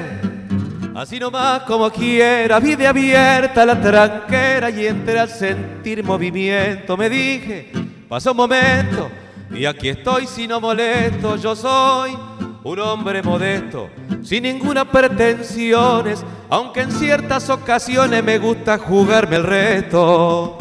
así 1.00 1.18
nomás 1.18 1.62
como 1.62 1.90
quiera, 1.90 2.60
vida 2.60 2.90
abierta 2.90 3.64
la 3.64 3.80
tranquera 3.80 4.68
y 4.68 4.86
entre 4.86 5.18
al 5.18 5.30
sentir 5.30 6.04
movimiento 6.04 6.94
me 6.94 7.08
dije, 7.08 7.72
pasó 8.06 8.32
un 8.32 8.36
momento 8.36 9.10
Y 9.50 9.64
aquí 9.64 9.88
estoy 9.88 10.26
si 10.26 10.46
no 10.46 10.60
molesto, 10.60 11.36
yo 11.36 11.56
soy 11.56 12.16
un 12.62 12.78
hombre 12.80 13.22
modesto, 13.22 13.88
sin 14.22 14.42
ninguna 14.42 14.84
pretensiones, 14.84 16.22
aunque 16.50 16.82
en 16.82 16.92
ciertas 16.92 17.48
ocasiones 17.48 18.22
me 18.22 18.38
gusta 18.38 18.76
jugarme 18.76 19.36
el 19.36 19.44
resto. 19.44 20.58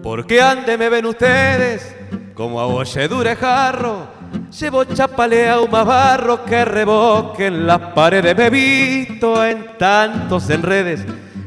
Porque 0.00 0.40
ande 0.40 0.78
me 0.78 0.88
ven 0.88 1.06
ustedes 1.06 1.94
como 2.34 2.60
a 2.60 2.66
bolledura 2.66 3.34
jarro, 3.34 4.17
llevo 4.50 4.84
chapalea 4.84 5.56
más 5.70 5.86
barro 5.86 6.44
que 6.44 6.64
reboque 6.64 7.46
en 7.46 7.66
las 7.66 7.78
paredes. 7.94 8.36
Me 8.36 8.50
visto 8.50 9.44
en 9.44 9.76
tantos 9.78 10.48
enredes 10.50 11.04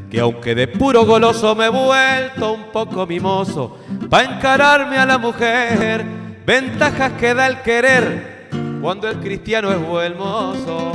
que 0.10 0.20
aunque 0.20 0.54
de 0.54 0.68
puro 0.68 1.06
goloso 1.06 1.56
me 1.56 1.68
he 1.68 1.70
vuelto 1.70 2.54
un 2.54 2.72
poco 2.72 3.08
mimoso, 3.08 3.78
pa' 4.10 4.24
encararme 4.24 4.98
a 4.98 5.06
la 5.06 5.18
mujer, 5.18 6.04
ventajas 6.46 7.14
que 7.14 7.34
da 7.34 7.48
el 7.48 7.62
querer 7.62 8.50
cuando 8.82 9.08
el 9.08 9.18
cristiano 9.20 9.72
es 9.72 9.80
buen 9.80 10.18
mozo. 10.18 10.92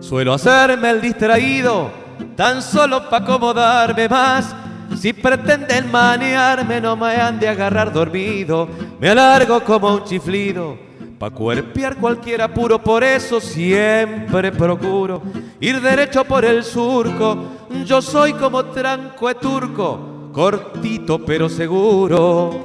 Suelo 0.00 0.34
hacerme 0.34 0.90
el 0.90 1.00
distraído, 1.00 1.92
tan 2.36 2.60
solo 2.60 3.08
pa' 3.08 3.18
acomodarme 3.18 4.08
más. 4.08 4.63
Si 5.04 5.12
pretenden 5.12 5.92
manearme, 5.92 6.80
no 6.80 6.96
me 6.96 7.14
han 7.16 7.38
de 7.38 7.46
agarrar 7.46 7.92
dormido. 7.92 8.66
Me 8.98 9.10
alargo 9.10 9.62
como 9.62 9.96
un 9.96 10.04
chiflido, 10.04 10.78
pa' 11.18 11.28
cuerpear 11.28 11.96
cualquier 11.96 12.40
apuro. 12.40 12.82
Por 12.82 13.04
eso 13.04 13.38
siempre 13.38 14.50
procuro 14.50 15.20
ir 15.60 15.78
derecho 15.82 16.24
por 16.24 16.42
el 16.46 16.64
surco. 16.64 17.36
Yo 17.84 18.00
soy 18.00 18.32
como 18.32 18.64
tranco 18.64 19.28
de 19.28 19.34
turco, 19.34 20.30
cortito 20.32 21.22
pero 21.22 21.50
seguro. 21.50 22.64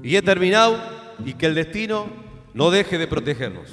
Y 0.00 0.14
he 0.14 0.22
terminado 0.22 0.78
y 1.24 1.34
que 1.34 1.46
el 1.46 1.56
destino 1.56 2.06
no 2.54 2.70
deje 2.70 2.98
de 2.98 3.08
protegernos. 3.08 3.68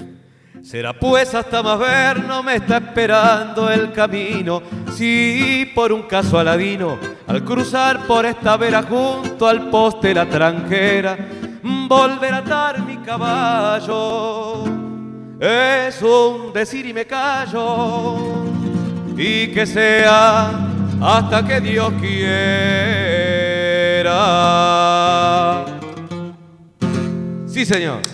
Será 0.63 0.93
pues 0.93 1.35
hasta 1.35 1.61
más 1.61 1.77
ver, 1.77 2.23
no 2.23 2.41
me 2.41 2.55
está 2.55 2.77
esperando 2.77 3.69
el 3.69 3.91
camino. 3.91 4.63
Si 4.95 5.69
por 5.75 5.91
un 5.91 6.03
caso 6.03 6.39
aladino, 6.39 6.97
al 7.27 7.43
cruzar 7.43 8.07
por 8.07 8.25
esta 8.25 8.55
vera 8.55 8.81
junto 8.81 9.45
al 9.45 9.69
poste 9.69 10.13
la 10.13 10.25
tranquera, 10.25 11.17
volver 11.61 12.33
a 12.33 12.37
atar 12.37 12.81
mi 12.81 12.95
caballo. 12.99 14.63
Es 15.37 16.01
un 16.01 16.53
decir 16.53 16.85
y 16.85 16.93
me 16.93 17.05
callo, 17.05 18.45
y 19.17 19.47
que 19.47 19.65
sea 19.65 20.49
hasta 21.01 21.45
que 21.45 21.59
Dios 21.59 21.91
quiera. 21.99 22.45
Sí, 27.47 27.65
señor. 27.65 28.12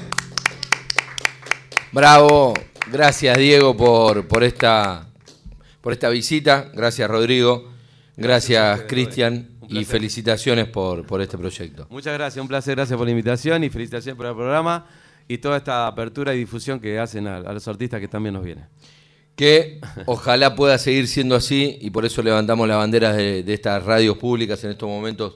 Bravo, 2.00 2.54
gracias 2.90 3.38
Diego 3.38 3.76
por, 3.76 4.26
por, 4.26 4.46
esta, 4.46 5.10
por 5.82 5.92
esta 5.92 6.08
visita, 6.08 6.72
gracias 6.74 7.10
Rodrigo, 7.10 7.74
gracias 8.16 8.84
Cristian. 8.88 9.50
Y 9.68 9.84
felicitaciones 9.84 10.68
por, 10.68 11.06
por 11.06 11.22
este 11.22 11.38
proyecto. 11.38 11.88
Muchas 11.90 12.14
gracias, 12.14 12.42
un 12.42 12.48
placer, 12.48 12.78
gracias 12.78 12.96
por 12.96 13.06
la 13.06 13.12
invitación 13.12 13.66
y 13.66 13.70
felicitaciones 13.70 14.16
por 14.16 14.28
el 14.28 14.34
programa 14.34 14.88
y 15.28 15.40
toda 15.40 15.58
esta 15.58 15.88
apertura 15.88 16.34
y 16.34 16.38
difusión 16.38 16.80
que 16.80 16.98
hacen 16.98 17.28
a, 17.28 17.40
a 17.40 17.52
los 17.52 17.68
artistas 17.68 18.00
que 18.00 18.08
también 18.08 18.34
nos 18.34 18.46
vienen. 18.46 18.68
Que 19.36 19.82
ojalá 20.06 20.56
pueda 20.56 20.78
seguir 20.78 21.06
siendo 21.06 21.36
así 21.36 21.80
y 21.82 21.90
por 21.90 22.06
eso 22.06 22.24
levantamos 22.24 22.66
las 22.66 22.78
banderas 22.78 23.18
de, 23.18 23.44
de 23.44 23.54
estas 23.54 23.84
radios 23.84 24.18
públicas 24.18 24.64
en 24.64 24.72
estos 24.72 24.88
momentos 24.88 25.36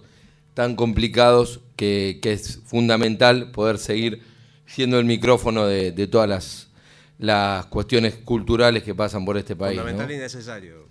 tan 0.53 0.77
complicados 0.77 1.59
que, 1.75 2.19
que 2.21 2.31
es 2.31 2.61
fundamental 2.63 3.51
poder 3.51 3.77
seguir 3.79 4.31
siendo 4.65 4.99
el 4.99 5.05
micrófono 5.05 5.65
de, 5.65 5.91
de 5.91 6.07
todas 6.07 6.27
las, 6.29 6.69
las 7.17 7.65
cuestiones 7.67 8.15
culturales 8.15 8.83
que 8.83 8.95
pasan 8.95 9.25
por 9.25 9.37
este 9.37 9.55
país. 9.55 9.77
Fundamental 9.79 10.07
¿no? 10.07 10.13
y 10.13 10.17
necesario. 10.17 10.87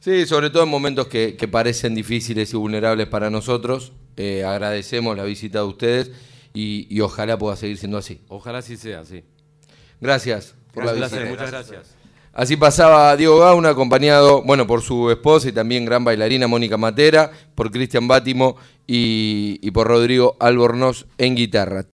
Sí, 0.00 0.26
sobre 0.26 0.50
todo 0.50 0.64
en 0.64 0.68
momentos 0.68 1.06
que, 1.08 1.34
que 1.36 1.48
parecen 1.48 1.94
difíciles 1.94 2.52
y 2.52 2.56
vulnerables 2.56 3.06
para 3.08 3.30
nosotros. 3.30 3.92
Eh, 4.16 4.44
agradecemos 4.44 5.16
la 5.16 5.24
visita 5.24 5.58
de 5.60 5.64
ustedes 5.64 6.10
y, 6.52 6.86
y 6.94 7.00
ojalá 7.00 7.38
pueda 7.38 7.56
seguir 7.56 7.78
siendo 7.78 7.98
así. 7.98 8.20
Ojalá 8.28 8.58
así 8.58 8.76
sea, 8.76 9.04
sí. 9.04 9.24
Gracias 10.00 10.54
por 10.72 10.84
la 10.84 10.92
Un 10.92 11.00
visita. 11.00 11.16
placer, 11.16 11.30
muchas 11.30 11.50
gracias. 11.50 11.94
Así 12.32 12.56
pasaba 12.56 13.16
Diego 13.16 13.38
Gauna, 13.38 13.70
acompañado, 13.70 14.42
bueno, 14.42 14.66
por 14.66 14.82
su 14.82 15.10
esposa 15.10 15.48
y 15.48 15.52
también 15.52 15.84
gran 15.84 16.04
bailarina 16.04 16.48
Mónica 16.48 16.76
Matera, 16.76 17.30
por 17.54 17.70
Cristian 17.70 18.08
Bátimo 18.08 18.56
y, 18.88 19.58
y 19.62 19.70
por 19.70 19.86
Rodrigo 19.86 20.36
Albornoz 20.40 21.06
en 21.16 21.36
guitarra. 21.36 21.82